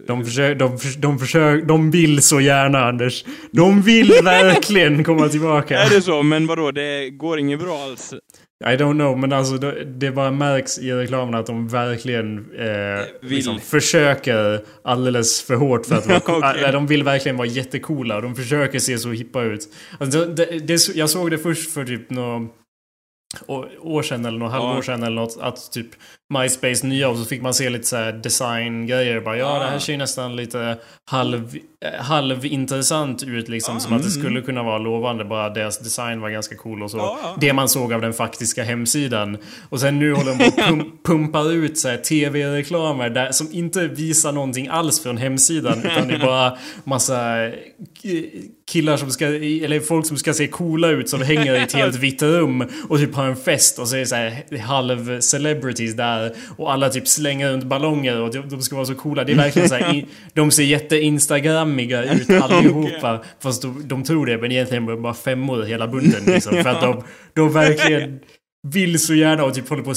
[0.06, 3.24] De, försöker, de, de, försöker, de vill så gärna Anders.
[3.50, 5.78] De vill verkligen komma tillbaka.
[5.78, 6.22] Är det så?
[6.22, 8.14] Men vadå, det går inget bra alls?
[8.60, 13.30] I don't know, men alltså det, bara märks i reklamen att de verkligen eh, Vill.
[13.30, 16.72] liksom försöker alldeles för hårt för att vara okay.
[16.72, 19.68] De vill verkligen vara jättecoola och de försöker se så hippa ut.
[19.98, 22.48] Alltså det, det, jag såg det först för typ några
[23.80, 24.82] år sedan eller något halvår Ja.
[24.82, 25.86] sedan eller något att typ
[26.34, 29.20] MySpace nya och så fick man se lite så designgrejer.
[29.20, 29.58] Bara ja, Ah.
[29.58, 30.78] det här ser ju nästan lite
[31.10, 33.76] halv, eh, halvintressant ut liksom.
[33.76, 35.24] Ah, som att det mm, skulle kunna vara lovande.
[35.24, 36.96] Bara deras design var ganska cool och så.
[36.98, 37.36] Ja, ja.
[37.40, 39.36] Det man såg av den faktiska hemsidan.
[39.68, 43.88] Och sen nu håller de på att pum pumpar ut så tv-reklamer där, som inte
[43.88, 45.78] visar någonting alls från hemsidan.
[45.84, 47.52] Utan det är bara massa eh,
[48.66, 51.96] killar som ska, eller folk som ska se coola ut som hänger i ett helt
[51.96, 55.94] vitt rum och typ har en fest och så är det så här halv celebrities
[55.94, 59.24] där och alla typ slänger runt ballonger och de, ska vara så coola.
[59.24, 63.24] Det är verkligen så här, i, de ser jätte-instagrammiga ut allihopa.
[63.40, 66.62] Fast de, de tror det men egentligen är de bara femmor hela bunten liksom.
[66.62, 67.02] För att de,
[67.34, 68.20] de verkligen
[68.66, 69.96] vill så gärna och typ håller på att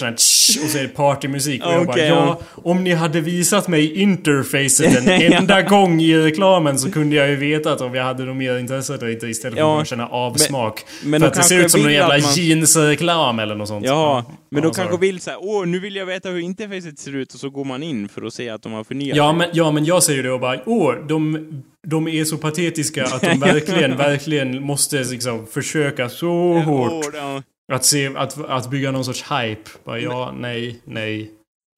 [0.00, 3.68] här tsch, och så är det partymusik och jag bara ja, om ni hade visat
[3.68, 8.04] mig interfacet en enda gång i reklamen så kunde jag ju veta att om jag
[8.04, 10.84] hade något mer intresse eller inte istället för Ja, att känna avsmak.
[11.02, 13.86] men- men för att det ser ut som någon jävla man- jeansreklam eller något sånt.
[13.86, 14.80] Ja, men Ja, de så.
[14.80, 17.64] kanske vill säga åh, nu vill jag veta hur interfacet ser ut och så går
[17.64, 19.38] man in för att se att de har förnyat Ja det.
[19.38, 21.48] men, ja, men jag säger det och bara åh, de,
[21.86, 27.42] de är så patetiska att de verkligen, verkligen måste liksom försöka så hårt ja.
[27.72, 29.70] Att, se, att, att bygga någon sorts hype.
[29.84, 31.32] Bara, ja, nej, nej.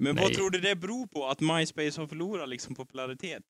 [0.05, 0.25] Men Nej.
[0.25, 3.43] vad tror du det beror på att MySpace har förlorat liksom popularitet?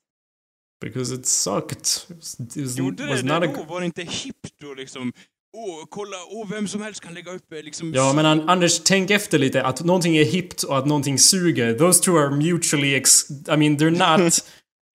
[0.81, 1.79] Because it sucked.
[1.81, 3.65] It was, Gjorde det was det a då?
[3.69, 5.13] Var det inte hippt då liksom?
[5.57, 7.95] Åh, kolla, åh, vem som helst kan lägga upp eh, liksom...
[7.95, 9.63] Ja, men An- Anders, tänk efter lite.
[9.63, 11.75] Att någonting är hippt och att någonting suger.
[11.79, 13.31] Those two are mutually ex...
[13.31, 14.33] I mean, they're not...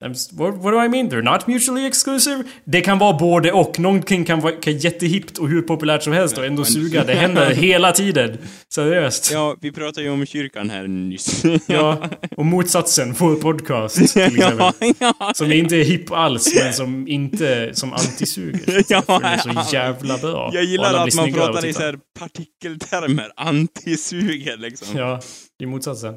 [0.09, 1.09] What, what do I mean?
[1.09, 2.43] They're not mutually exclusive?
[2.65, 3.79] Det kan vara både och.
[3.79, 7.03] Någonting kan vara jättehippt och hur populärt som helst och ändå suga.
[7.03, 8.37] Det händer hela tiden.
[8.73, 9.31] Seriöst.
[9.31, 11.43] Ja, vi pratade ju om kyrkan här nyss.
[11.67, 14.39] Ja, och motsatsen, vår podcast till exempel.
[14.39, 14.73] ja,
[15.19, 15.31] ja.
[15.35, 17.69] Som inte är hipp alls, men som inte...
[17.73, 18.83] Som antisuger.
[18.87, 20.51] Ja, För den är så jävla bra.
[20.53, 23.31] Jag gillar att man pratar i så partikeltermer.
[23.35, 24.97] Antisuger liksom.
[24.97, 25.21] Ja,
[25.59, 26.13] i motsatsen.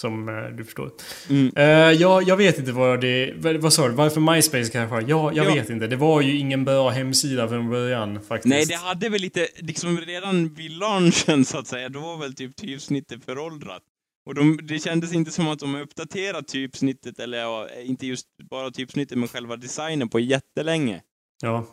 [0.00, 0.90] Som eh, du förstår.
[1.30, 1.52] Mm.
[1.56, 1.66] Eh,
[2.00, 3.32] ja, jag vet inte vad det...
[3.58, 3.94] Vad sa du?
[3.94, 4.96] Varför MySpace kanske?
[5.10, 5.54] Ja, jag Ja.
[5.54, 5.86] vet inte.
[5.86, 8.50] Det var ju ingen bra hemsida från början faktiskt.
[8.50, 12.34] Nej, det hade väl lite, liksom redan vid launchen så att säga, då var väl
[12.34, 13.82] typ typsnittet föråldrat.
[14.26, 18.70] Och de, det kändes inte som att de uppdaterat typsnittet, eller ja, inte just bara
[18.70, 21.00] typsnittet, men själva designen på jättelänge.
[21.42, 21.66] Ja.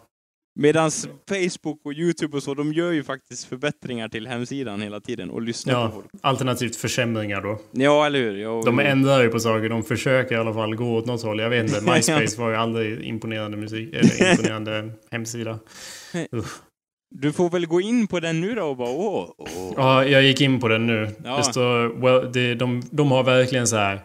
[0.56, 0.92] Medan
[1.30, 5.42] Facebook och YouTube och så, de gör ju faktiskt förbättringar till hemsidan hela tiden och
[5.42, 5.92] lyssnar på ja.
[5.92, 6.06] folk.
[6.22, 7.60] Alternativt försämringar då.
[7.72, 8.38] Ja, eller hur?
[8.38, 11.40] Ja, De ändrar ju på saker, de försöker i alla fall gå åt något håll.
[11.40, 15.60] Jag vet inte, MySpace var ju aldrig imponerande musik, eller imponerande hemsida.
[16.36, 16.62] Usch.
[17.16, 19.74] Du får väl gå in på den nu då och bara åh, åh.
[19.78, 21.10] Ja, jag gick in på den nu.
[21.24, 21.38] Ja.
[21.38, 24.02] Det står, well, det, de, de har verkligen så här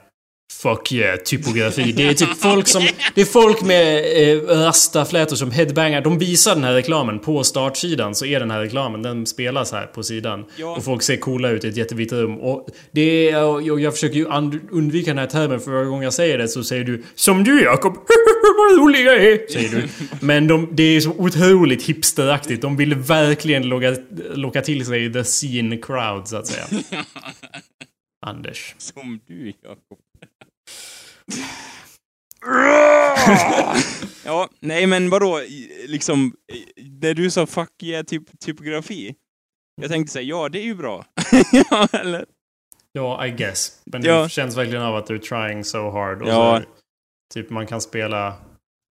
[0.52, 1.92] Fuck yeah, typografi.
[1.92, 2.82] Det är typ folk som...
[3.14, 6.00] Det är folk med eh, rastaflätor som headbangar.
[6.00, 8.14] De visar den här reklamen på startsidan.
[8.14, 10.44] Så är den här reklamen, den spelas här på sidan.
[10.56, 10.76] Ja.
[10.76, 12.38] Och folk ser coola ut i ett jättevitt rum.
[12.38, 13.44] Och det är...
[13.44, 14.26] Och jag försöker ju
[14.70, 17.62] undvika den här termen för varje gång jag säger det så säger du Som du
[17.62, 17.94] Jakob!
[18.58, 19.52] Vad rolig jag är!
[19.52, 19.88] Säger du.
[20.20, 22.62] Men de, det är så otroligt hipsteraktigt.
[22.62, 23.96] De vill verkligen locka,
[24.34, 26.64] locka till sig the scene crowd, så att säga.
[28.26, 28.74] Anders.
[28.78, 29.98] Som du, Jakob.
[34.24, 35.40] Ja, nej men vadå,
[35.86, 36.34] liksom,
[37.00, 39.14] när du sa fuck yeah typ, typografi.
[39.80, 41.04] Jag tänkte säga, ja det är ju bra.
[41.70, 42.24] ja, eller?
[42.92, 43.82] Ja, I guess.
[43.86, 44.22] Men Ja.
[44.22, 46.22] det känns verkligen av att du är trying so hard.
[46.22, 46.60] Och Ja.
[46.60, 46.66] så,
[47.34, 48.34] typ man kan spela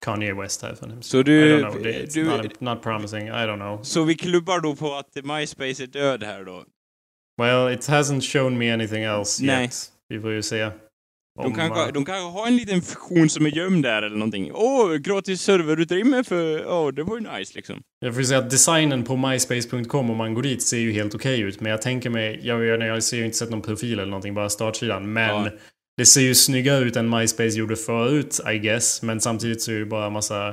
[0.05, 1.83] Kanye West här för Så du- I don't know.
[1.83, 3.27] Det- It's du- not, not promising.
[3.27, 3.83] I don't know.
[3.83, 6.63] Så vi klubbar då på att MySpace är död här då?
[7.41, 9.63] Well, it hasn't shown me anything else Nej.
[9.63, 9.91] yet.
[10.09, 10.71] Vi får ju se.
[11.43, 14.51] De kanske, de kanske har en liten funktion som är gömd där eller någonting.
[14.53, 16.67] Åh, gratis serverutrymme för...
[16.67, 17.81] Åh, det var ju nice liksom.
[17.99, 21.39] Jag får säga att designen på myspace.com om man går dit ser ju helt okej
[21.39, 21.59] ut.
[21.61, 24.33] Men jag tänker mig, jag, jag, jag ser ju inte sett någon profil eller någonting,
[24.33, 25.13] bara startsidan.
[25.13, 25.49] Men Ja.
[25.97, 29.01] det ser ju snyggare ut än MySpace gjorde förut, I guess.
[29.01, 30.47] Men samtidigt så är det ju bara massa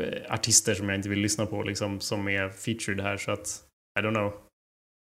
[0.00, 3.16] eh, artister som jag inte vill lyssna på liksom, som är featured här.
[3.16, 3.48] Så att,
[4.00, 4.32] I don't know.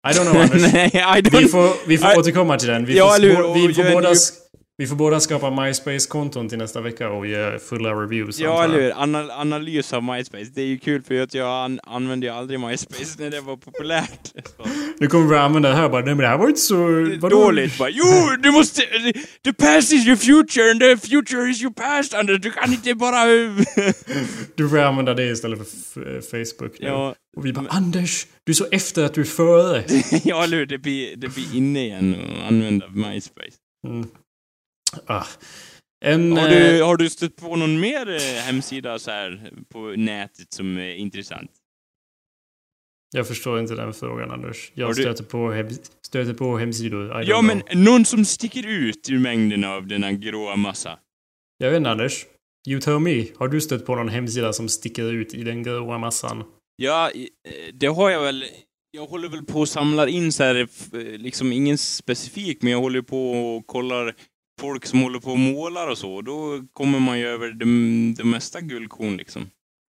[0.10, 0.74] I don't know Anders.
[0.74, 1.38] Nej, I don't...
[1.40, 2.18] Vi får, vi får Nej.
[2.18, 2.86] återkomma till den.
[2.86, 4.10] Vi Ja, får, vi, får båda,
[4.82, 8.40] vi får båda skapa MySpace-konton till nästa vecka och ge fulla reviews.
[8.40, 8.92] Ja, eller hur?
[8.96, 10.52] Ana analys av MySpace.
[10.54, 13.58] Det är ju kul för att jag an använde ju aldrig MySpace när det var
[13.58, 14.34] populärt.
[15.00, 16.76] Nu kommer vi använda det här bara, nej men det här var inte så...
[17.20, 17.90] vadå?" Dåligt bara.
[17.90, 18.06] Jo,
[18.40, 18.82] du måste...
[19.44, 22.42] The past is your future and the future is your past, Anders.
[22.42, 23.26] Du kan inte bara...
[24.56, 25.60] Du får använda det istället
[25.94, 26.88] för Facebook nu.
[26.88, 29.84] ja, Och vi bara, Anders, du är så efter att du är före.
[30.24, 30.66] ja, eller hur?
[30.66, 33.58] Det blir, det blir inne igen att använda MySpace.
[33.88, 34.08] Mm.
[35.06, 35.26] Ah.
[36.06, 36.38] En...
[36.38, 40.54] Har eh, du, har du stött på någon mer eh, hemsida så här på nätet
[40.54, 41.52] som är intressant?
[43.14, 44.72] Jag förstår inte den frågan Anders.
[44.76, 45.70] Jag du- stöter, på hem,
[46.08, 47.24] stöter på hemsidor.
[47.24, 51.00] Ja, men någon som sticker ut ur mängden av denna gråa massa.
[51.58, 52.26] Jag vet inte Anders.
[52.68, 53.26] You tell me.
[53.38, 56.44] Har du stött på någon hemsida som sticker ut i den gråa massan?
[56.76, 58.46] Ja, eh, det har jag väl.
[58.92, 60.68] Jag håller väl på och samlar in så här, eh,
[61.02, 64.16] liksom ingen specifik, men jag håller på och kollar
[64.62, 66.22] folk som håller på och målar och så.
[66.22, 67.66] Då kommer man ju över det,
[68.24, 69.50] det mesta guldkorn liksom.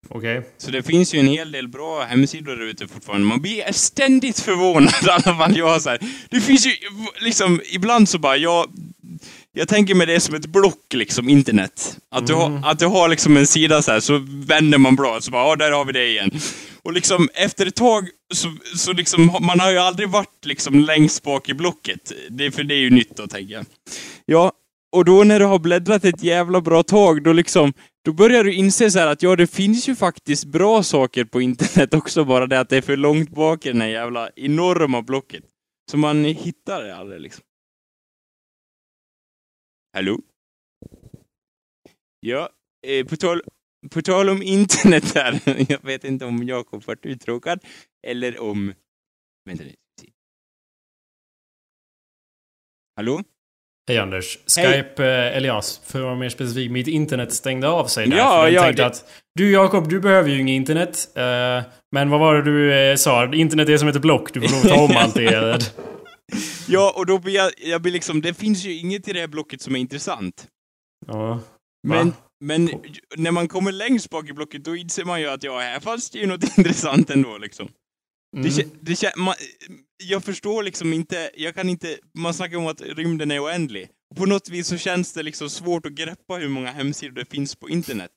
[0.10, 0.42] Okej.
[0.58, 3.28] Så det finns ju en hel del bra hemsidor där ute fortfarande.
[3.28, 6.00] Man blir ständigt förvånad i alla fall jag så här.
[6.30, 6.72] Det finns ju
[7.22, 8.66] liksom, ibland så bara, jag,
[9.54, 11.98] jag tänker mig det som ett block liksom, internet.
[12.12, 12.64] Att du, Mm.
[12.64, 15.48] har, att du har liksom en sida så här, så vänder man bra, så bara,
[15.48, 16.32] ja där har vi det igen.
[16.84, 21.24] Och liksom efter ett tag så, så liksom, man har ju aldrig varit liksom längst
[21.24, 22.12] bak i blocket.
[22.30, 23.66] Det, för det är ju nytt då, tänker jag.
[24.26, 24.52] Ja,
[24.92, 27.74] och då när du har bläddrat ett jävla bra tag, då liksom,
[28.06, 31.42] då börjar du inse så här att ja, det finns ju faktiskt bra saker på
[31.42, 35.02] internet också, bara det att det är för långt bak i den här jävla enorma
[35.02, 35.44] blocket.
[35.92, 37.44] Så man hittar det aldrig liksom.
[39.94, 40.20] Hallå?
[42.20, 42.50] Ja,
[42.88, 43.42] eh, på, tal,
[43.92, 45.42] på tal om internet här.
[45.72, 47.60] Jag vet inte om Jakob vart uttråkad,
[48.08, 48.74] eller om...
[49.46, 49.76] Vänta nu.
[52.96, 53.24] Hallå?
[53.88, 54.38] Hej Anders.
[54.48, 58.18] Skype, eh, eller ja, för att vara mer specifik, mitt internet stängde av sig där.
[58.18, 59.06] Ja, för den ja, tänkte det- att
[59.36, 61.08] du Jakob, du behöver ju inget internet.
[61.16, 63.34] Eh, men vad var det du eh, sa?
[63.34, 65.60] Internet är som ett block, du får att ta om allt det.
[66.68, 69.28] Ja, och då blir jag, jag blir liksom, det finns ju inget i det här
[69.28, 70.48] blocket som är intressant.
[71.08, 71.40] Ja.
[71.88, 72.16] Men, Va?
[72.44, 72.70] men
[73.18, 76.10] när man kommer längst bak i blocket, då inser man ju att ja, här fanns
[76.10, 77.68] det ju något intressant ändå liksom.
[78.38, 78.50] Mm.
[78.82, 79.34] Det, det man,
[80.04, 83.88] jag förstår liksom inte, jag kan inte, man snackar om att rymden är oändlig.
[84.18, 87.56] På något vis så känns det liksom svårt att greppa hur många hemsidor det finns
[87.56, 88.10] på internet.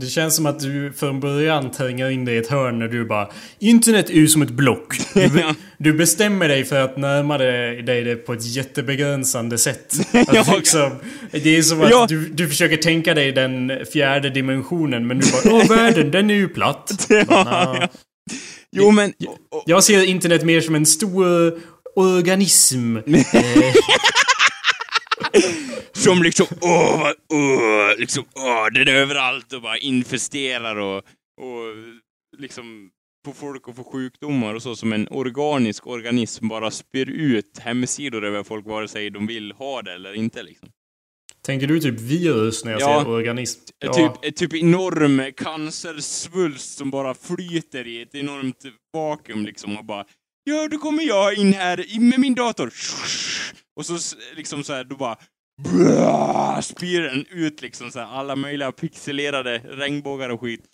[0.00, 3.04] Det känns som att du från början tränger in dig i ett hörn när du
[3.04, 3.28] bara
[3.58, 4.94] Internet är ju som ett block.
[5.14, 9.94] Du, be- du bestämmer dig för att närma dig det på ett jättebegränsande sätt.
[10.28, 10.90] Att liksom,
[11.30, 12.06] det är som att Ja.
[12.08, 16.34] du, du försöker tänka dig den fjärde dimensionen men du bara Åh världen, den är
[16.34, 17.06] ju platt.
[17.08, 17.88] Ja, Bara, ja.
[18.72, 19.12] Jo men,
[19.66, 21.60] Jag ser internet mer som en stor
[21.96, 22.96] organism.
[25.92, 30.96] Som liksom, åh, vad- åh, liksom, åh, den är överallt och bara infesterar och
[31.40, 31.74] och
[32.38, 32.90] liksom
[33.26, 38.24] få folk att få sjukdomar och så som en organisk organism bara spyr ut hemsidor
[38.24, 40.68] över folk vare sig de vill ha det eller inte liksom.
[41.46, 42.86] Tänker du typ virus när jag Ja.
[42.86, 43.60] säger organism?
[43.78, 43.92] Ja.
[44.22, 50.04] Typ, typ enorm cancersvulst som bara flyter i ett enormt vakuum liksom och bara
[50.44, 52.72] Ja, då kommer jag in här med min dator.
[53.76, 55.16] Och så liksom så här, då bara
[55.62, 60.64] Bra, spyr den ut liksom så här, alla möjliga pixelerade regnbågar och skit.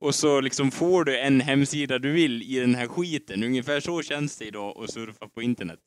[0.00, 3.44] Och så liksom får du en hemsida du vill i den här skiten.
[3.44, 5.78] Ungefär så känns det idag att surfa på internet.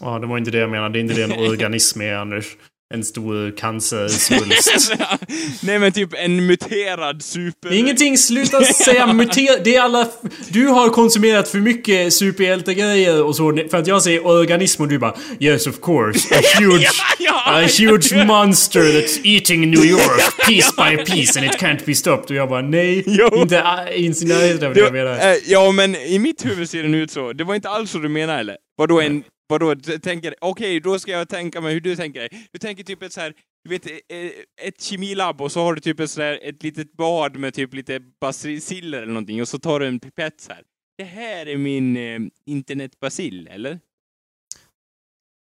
[0.00, 0.92] Ja, det var inte det jag menade.
[0.92, 2.56] Det är inte det en organism är, Anders.
[2.94, 4.92] En stor cancersvulst.
[5.62, 7.72] Nej men typ en muterad super...
[7.72, 9.64] Ingenting, sluta säga muter...
[9.64, 10.08] Det är alla...
[10.48, 14.98] Du har konsumerat för mycket superhjältegrejer och så för att jag säger organism och du
[14.98, 16.88] bara Yes of course, a huge...
[17.18, 21.94] Ja, A huge monster that's eating New York piece by piece and it can't be
[21.94, 22.24] stopped.
[22.30, 23.28] Och jag bara nej, Jo.
[23.36, 23.62] inte
[23.92, 25.12] ens i närheten av det Det, jag menar.
[25.32, 27.32] eh, ja, men i mitt huvud ser den ut så.
[27.32, 28.56] Det var inte alls så du menar eller?
[28.76, 29.22] Vadå en...
[29.48, 30.34] Vadå, tänker...
[30.40, 32.48] Okej, då ska jag tänka mig hur du tänker dig.
[32.52, 33.34] Du tänker typ ett så här...
[33.64, 34.30] Du vet, eh,
[34.62, 37.74] ett kemilabb och så har du typ ett, så här, ett litet bad med typ
[37.74, 40.62] lite basiller eller någonting och så tar du en pipett så här.
[40.98, 43.80] Det här är min eh, internetbacill, eller?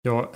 [0.02, 0.32] Ja,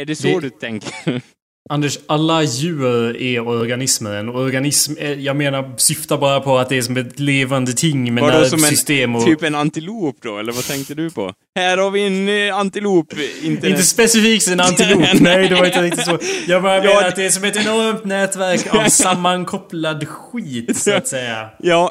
[0.00, 1.22] Är det så Det- du tänker?
[1.70, 4.14] Anders, alla djur är organismer.
[4.14, 8.14] En organism, är, jag menar, syftar bara på att det är som ett levande ting
[8.14, 9.24] med en- nervsystem och...
[9.24, 11.32] Typ en antilop då, eller vad tänkte du på?
[11.58, 13.12] Här har vi en eh, antilop,
[13.42, 13.64] internet...
[13.70, 16.18] Inte specifikt en antilop, nej det var inte riktigt så.
[16.46, 21.08] Jag bara menar att det är som ett enormt nätverk av sammankopplad skit, så att
[21.08, 21.48] säga.
[21.58, 21.90] Ja,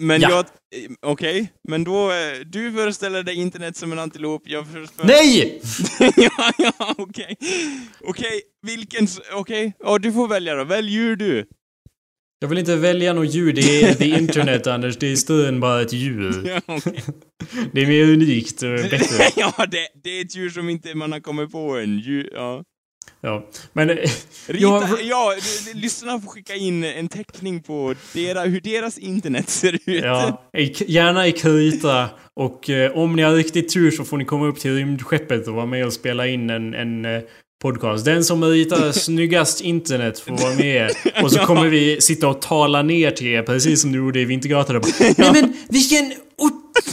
[0.00, 0.30] men Ja.
[0.30, 0.38] jag...
[0.84, 2.10] eh, Okej, men då...
[2.10, 5.06] eh, Du föreställer dig internet som en antilop, jag föreställer...
[5.14, 5.60] Nej!
[6.16, 7.36] ja, ja, okej.
[8.00, 9.04] Okej, vilken...
[9.04, 10.64] s- Okej, ja du får välja då.
[10.64, 11.46] Välj djur du.
[12.42, 15.60] Jag vill inte välja något djur, det är the internet Anders, det är större än
[15.60, 16.42] bara ett djur.
[16.66, 17.02] Ja, okej.
[17.72, 19.24] Det är mer unikt och bättre.
[19.36, 21.98] ja det, det är ett djur som inte man har kommit på än.
[21.98, 22.64] Djur, ja.
[23.20, 23.90] Ja, men...
[23.90, 23.96] eh,
[24.46, 29.72] Rita, ja, d- lyssnarna får skicka in en teckning på dera, hur deras internet ser
[29.74, 30.04] ut.
[30.04, 30.42] Ja,
[30.86, 32.08] gärna i krita.
[32.36, 35.54] Och eh, om ni har riktigt tur så får ni komma upp till rymdskeppet och
[35.54, 37.20] vara med och spela in en, en eh,
[37.62, 38.04] podcast.
[38.04, 40.90] Den som ritar snyggast internet får vara med.
[41.22, 44.24] Och så kommer vi sitta och tala ner till er, precis som du gjorde i
[44.24, 44.76] Vintergatan.
[45.00, 46.12] Nej men vilken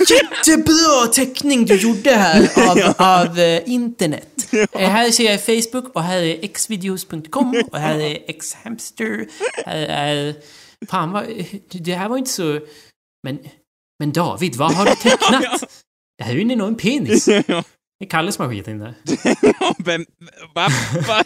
[0.10, 4.54] jättebra teckning du gjorde här av, av eh, internet.
[4.72, 9.28] Eh, här ser jag Facebook och här är xvideos.com och här är xhamster.
[9.66, 10.36] Här är...
[10.90, 11.26] Fan vad...
[11.70, 12.60] Det här var inte så...
[13.24, 13.40] Men...
[14.00, 15.64] Men David, vad har du tecknat?
[16.18, 17.26] Det här är ju en enorm penis.
[17.26, 18.94] Det är Kalles som har skitit in där.
[19.84, 20.06] Vem,
[20.56, 20.70] va,
[21.08, 21.24] va,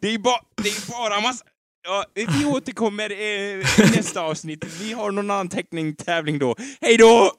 [0.00, 1.44] det är bara, det är bara massa...
[1.90, 3.64] Ja, vi återkommer eh, i
[3.96, 4.64] nästa avsnitt.
[4.80, 6.56] Vi har någon annan teckning, tävling då.
[6.80, 7.32] Hej då!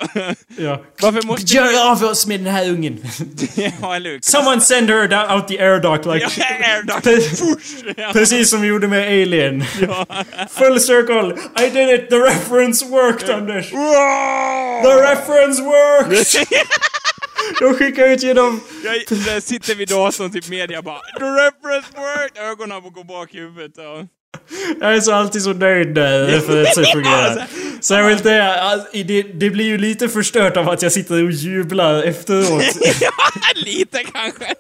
[0.57, 0.83] Ja.
[1.01, 3.03] Varför måste Gör av oss med den här ungen!
[3.81, 4.19] Ja, hur?
[4.21, 6.19] Someone send her down, out the air duct like...
[6.87, 7.93] Ja, Fush!
[7.97, 8.09] Ja.
[8.13, 9.63] Precis som vi gjorde med Alien.
[9.81, 10.05] Ja.
[10.49, 11.35] Full circle!
[11.65, 12.09] I did it!
[12.09, 13.69] The reference worked, Anders!
[14.81, 16.47] The reference worked!
[17.59, 18.61] De skickar ut genom...
[18.83, 22.43] Jag, där sitter vid datorn, typ media bara The reference worked!
[22.43, 23.73] Ögonen går bak i huvudet.
[23.77, 24.07] Ja.
[24.79, 27.47] Jag är så alltid så nöjd när referenser fungerar.
[27.81, 32.03] Särskilt det, alltså, det, det blir ju lite förstört av att jag sitter och jublar
[32.03, 32.63] efteråt.
[33.01, 33.11] ja,
[33.55, 34.53] lite kanske.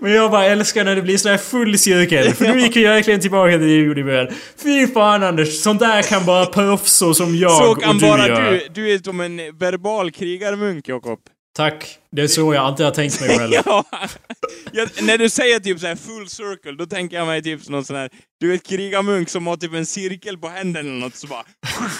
[0.00, 2.34] Men jag bara älskar när det blir sån här full cirkel.
[2.34, 4.28] För nu gick vi verkligen tillbaka till det vi gjorde i början.
[4.62, 8.28] Fy fan Anders, sånt där kan bara proffs så som jag Så och du bara
[8.28, 8.50] göra.
[8.50, 8.68] du.
[8.74, 11.18] Du är som en verbal krigarmunk, Jakob.
[11.56, 11.98] Tack.
[12.16, 13.52] Det är så jag alltid har tänkt mig själv.
[13.64, 13.84] Ja.
[14.72, 17.84] Jag, när du säger typ så här full circle, då tänker jag mig typ någon
[17.84, 18.10] sån här,
[18.40, 21.44] du vet krigarmunk som har typ en cirkel på händerna eller något, så bara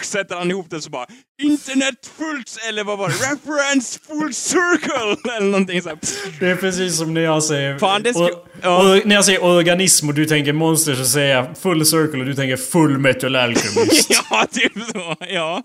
[0.03, 1.07] sätter han ihop den så bara
[1.43, 3.15] internet fullt, eller vad var det?
[3.15, 5.33] Reference full circle!
[5.37, 5.99] Eller någonting så här.
[6.41, 7.79] Det är precis som när jag säger...
[7.79, 9.01] Fan, det ska- or- ja.
[9.05, 12.35] när jag säger organism och du tänker monster så säger jag full circle och du
[12.35, 14.11] tänker full metal alchemist.
[14.31, 15.17] Ja, typ så.
[15.29, 15.63] Ja.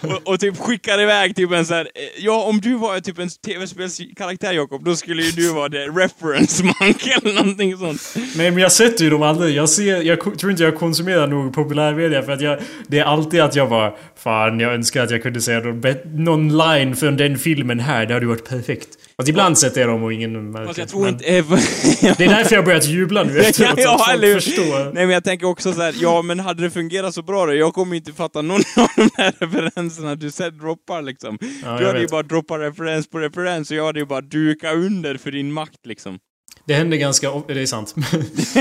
[0.00, 1.84] Och, och typ skickar iväg typ en så här.
[1.94, 3.30] eh, Ja, om du var typ en
[3.68, 8.14] tv-spelskaraktär Jakob, då skulle ju du vara det reference monk eller någonting sånt.
[8.36, 9.56] Nej men jag sätter ju dem aldrig.
[9.56, 12.58] Jag, ser, jag tror inte jag konsumerar nog populärmedia för att jag...
[12.86, 13.92] Det är alltid att jag bara...
[14.16, 18.06] Fan, jag önskar att jag kunde säga någon, någon line från den filmen här.
[18.06, 18.88] Det hade ju varit perfekt.
[19.20, 20.66] Fast ibland sätter jag dem och ingen märker.
[20.66, 21.24] Fast jag tror inte...
[22.18, 23.78] Det är därför jag börjat jubla nu efteråt.
[23.78, 24.84] Ja, att folk eller förstår.
[24.84, 27.54] Nej men jag tänker också så här, ja men hade det fungerat så bra då?
[27.54, 31.38] Jag kommer inte fatta någon av de här referenserna du sen droppar liksom.
[31.64, 32.10] Ja, du hade ju vet.
[32.10, 35.86] bara droppat referens på referens och jag hade ju bara dukat under för din makt
[35.86, 36.18] liksom.
[36.66, 37.94] Det händer ganska ofta, det är sant.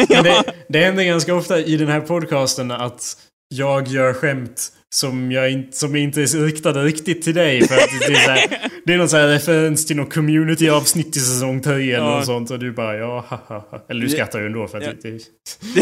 [0.08, 3.18] Det, det händer ganska ofta i den här podcasten att
[3.50, 7.68] jag gör skämt som, jag inte, som inte är riktade riktigt till dig.
[7.68, 11.18] För att det, är så här, det är någon sån här referens till någon community-avsnitt
[11.18, 12.16] i säsong 10 eller Ja.
[12.18, 12.52] något sånt.
[12.52, 13.86] Och du bara ja, ha, ha, ha.
[13.90, 14.92] Eller du skrattar ju ändå för att Ja.
[15.02, 15.20] det,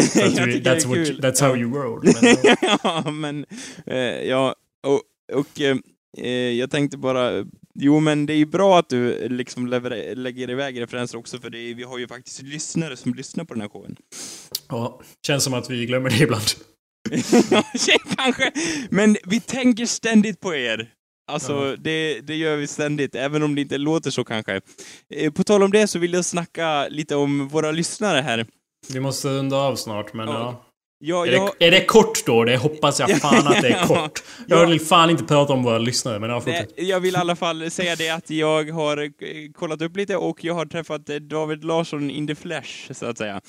[0.12, 1.46] för att du, that's, what, that's Ja.
[1.46, 2.02] how you roll.
[2.22, 2.36] Men,
[2.82, 3.10] ja.
[3.10, 3.46] men
[3.86, 3.98] eh,
[4.28, 4.54] ja,
[4.86, 5.02] och,
[5.38, 5.76] och eh,
[6.18, 7.44] eh, jag tänkte bara,
[7.74, 11.58] jo men det är bra att du liksom lever, lägger iväg referenser också, för det
[11.58, 13.96] är, vi har ju faktiskt lyssnare som lyssnar på den här showen.
[14.68, 16.44] ja, känns som att vi glömmer det ibland.
[17.86, 18.52] Ja, kanske,
[18.90, 20.88] men vi tänker ständigt på er.
[21.32, 24.60] Alltså, det, det gör vi ständigt, även om det inte låter så kanske.
[25.14, 28.46] Eh, På tal om det så vill jag snacka lite om våra lyssnare här.
[28.92, 30.34] Vi måste runda av snart, men Ja.
[30.34, 30.62] ja.
[30.98, 32.44] Ja, Är, jag, det, är det kort då?
[32.44, 33.86] Det hoppas jag fan att det är Ja.
[33.86, 34.22] kort.
[34.46, 34.66] Jag Ja.
[34.66, 37.70] vill fan inte prata om våra lyssnare, men ja, Nej, jag vill i alla fall
[37.70, 39.08] säga det att jag har eh,
[39.54, 43.18] kollat upp lite och jag har träffat eh, David Larsson in the flesh, så att
[43.18, 43.40] säga.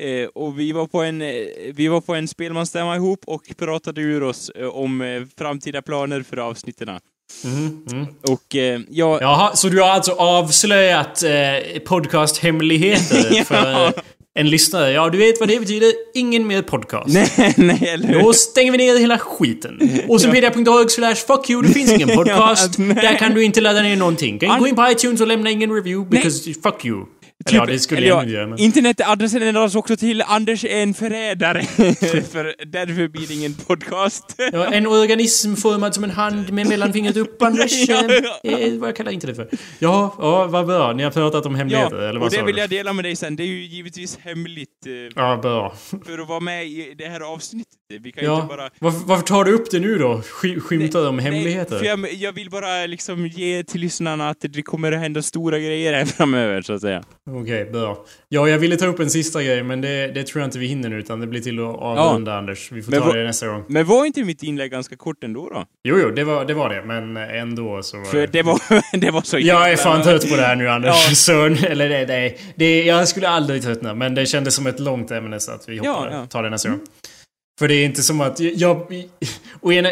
[0.00, 1.28] Eh, och vi var på en, eh,
[1.74, 6.22] vi var på en spelmansstämma ihop och pratade ur oss eh, om eh, framtida planer
[6.22, 6.88] för avsnitten.
[7.44, 8.06] Mhm, mm.
[8.22, 9.22] Och eh, jag...
[9.22, 13.44] Jaha, så du har alltså avslöjat eh, podcasthemligheter Ja.
[13.44, 13.92] för eh,
[14.34, 14.92] en lyssnare?
[14.92, 15.92] Ja, du vet vad det betyder.
[16.14, 17.14] Ingen mer podcast.
[17.14, 18.20] Nej, nej, eller hur?
[18.20, 20.00] Då stänger vi ner hela skiten.
[20.08, 22.78] Åsenpedia.org slash fuck you, det finns ingen podcast.
[22.78, 22.94] Ja, nej.
[22.94, 24.38] Där kan du inte ladda ner någonting.
[24.38, 27.04] Kan An- gå in på iTunes och lämna ingen review, because fuck you.
[27.46, 28.58] Eller ja, det skulle eller jag ja, nog göra, men...
[28.58, 31.62] Internetadressen ändras också till Anders är en förrädare.
[32.32, 34.34] för därför blir det ingen podcast.
[34.52, 37.72] Ja, en organism formad som en hand med mellanfingret upp, Anders.
[37.88, 38.02] Ja,
[38.42, 38.58] ja.
[38.58, 39.48] eh, vad kallar jag inte det för?
[39.78, 40.92] Ja, ja, vad bra.
[40.92, 42.60] Ni har pratat om hemligheter, eller Ja, vad och det vill du?
[42.60, 43.36] jag dela med dig sen.
[43.36, 45.74] Det är ju givetvis hemligt eh, Ja, bra.
[46.06, 47.79] för att vara med i det här avsnittet.
[47.98, 48.34] Vi kan Ja.
[48.34, 48.70] inte bara...
[48.78, 50.22] Varför, varför tar du upp det nu då?
[50.22, 51.78] Sk skymtar Nej, hemligheter?
[51.78, 55.58] för jag, jag vill bara liksom ge till lyssnarna att det kommer att hända stora
[55.58, 57.02] grejer här framöver, så att säga.
[57.30, 58.04] Okej, bra.
[58.28, 60.66] Ja, jag ville ta upp en sista grej, men det, det tror jag inte vi
[60.66, 62.72] hinner nu, utan det blir till att avrunda, Anders.
[62.72, 63.64] Vi får Men ta det nästa gång.
[63.68, 65.64] Men var inte mitt inlägg ganska kort ändå då?
[65.84, 68.60] Jo, jo, det var det, var det men ändå så var För det var,
[69.00, 71.08] det var så Jag är fan trött på det här nu Anders.
[71.08, 71.14] Ja.
[71.20, 75.10] Så, eller det, det, det, jag skulle aldrig tröttna, men det kändes som ett långt
[75.10, 76.26] ämne så att vi hoppar, Ja, ja.
[76.26, 76.80] tar det nästa gång.
[77.60, 78.86] För det är inte som att jag...
[79.60, 79.88] Och ena,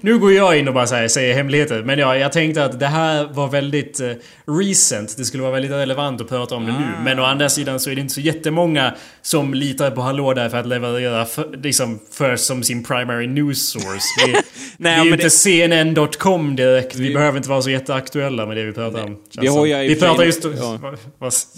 [0.00, 1.82] nu går jag in och bara säger, säger hemligheter.
[1.82, 4.10] Men ja, jag tänkte att det här var väldigt eh,
[4.46, 5.16] recent.
[5.16, 6.86] Det skulle vara väldigt relevant att prata om det nu.
[6.98, 7.02] Ah.
[7.04, 10.48] Men å andra sidan så är det inte så jättemånga som litar på Hallå där
[10.48, 14.26] för att leverera för, liksom först som sin primary news source.
[14.26, 14.32] Det,
[14.76, 16.96] Nej, det är ju inte CNN.com direkt.
[16.96, 19.16] Vi, Vi- behöver inte vara så jätteaktuella med det vi pratar om.
[19.30, 20.44] känns vi har ju vi pratar just...
[20.44, 20.94] ja.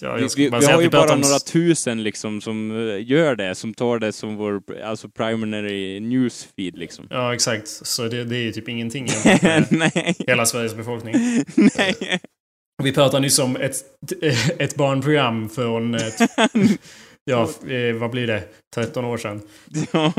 [0.01, 1.21] Ja, Vi, vi, har ju bara om...
[1.21, 6.79] några tusen liksom som eh, gör det, som tar det som vår alltså primary newsfeed
[6.79, 7.07] liksom.
[7.11, 7.69] Ja, exakt.
[7.69, 9.07] Så det, det är ju typ ingenting
[9.71, 11.15] Nej, hela Sveriges befolkning.
[11.57, 12.21] nej.
[12.83, 13.75] Vi pratar nyss om ett,
[14.59, 15.95] ett barnprogram från...
[15.95, 16.19] Ett,
[17.25, 18.43] ja, eh, vad blir det?
[18.75, 19.41] 13 år sedan.
[19.93, 20.13] Ja.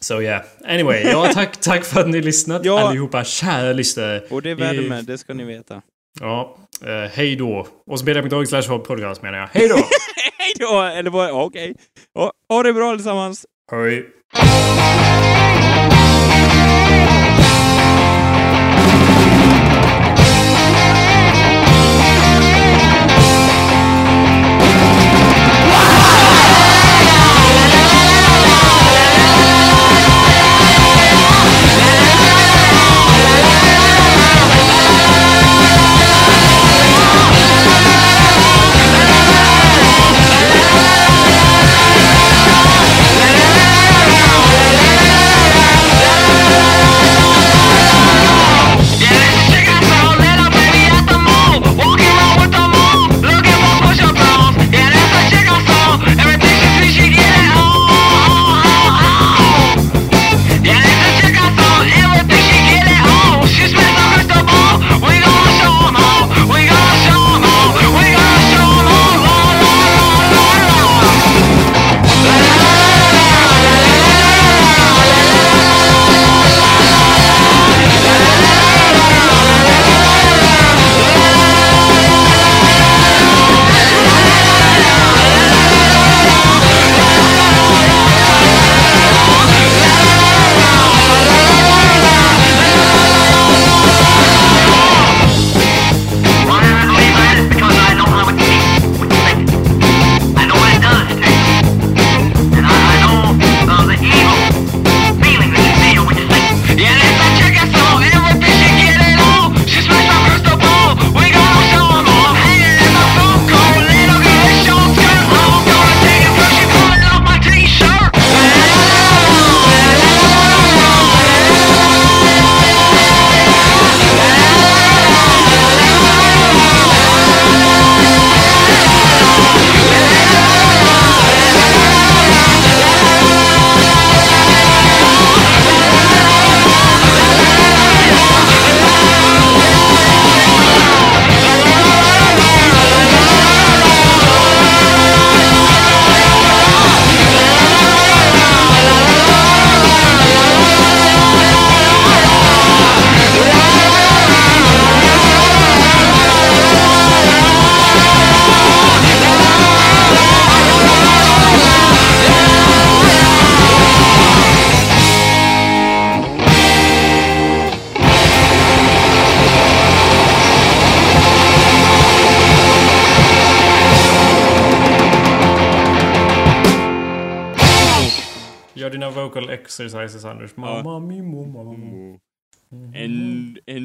[0.00, 0.42] So yeah.
[0.64, 2.80] Anyway, ja tack, tack för att ni lyssnat Ja.
[2.80, 4.20] allihopa, kära lyssnare.
[4.30, 5.82] Och det värmer, det ska ni veta.
[6.20, 7.66] Ja, eh, hej då.
[7.86, 9.46] Och spela.org slash podcast menar jag.
[9.52, 9.74] Hej då!
[10.38, 10.80] Hej då!
[10.82, 11.74] Eller vad, okej.
[12.14, 13.46] Ja, Ha det bra allesammans!
[13.70, 14.12] Hej.
[14.34, 15.01] la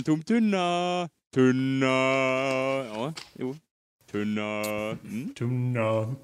[0.07, 1.09] tom tunna.
[1.35, 1.85] Tunna.
[1.85, 3.55] Ja, jo.
[4.11, 4.63] Tunna.
[5.03, 5.33] Mm.
[5.35, 6.15] Tunna.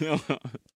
[0.00, 0.18] Ja.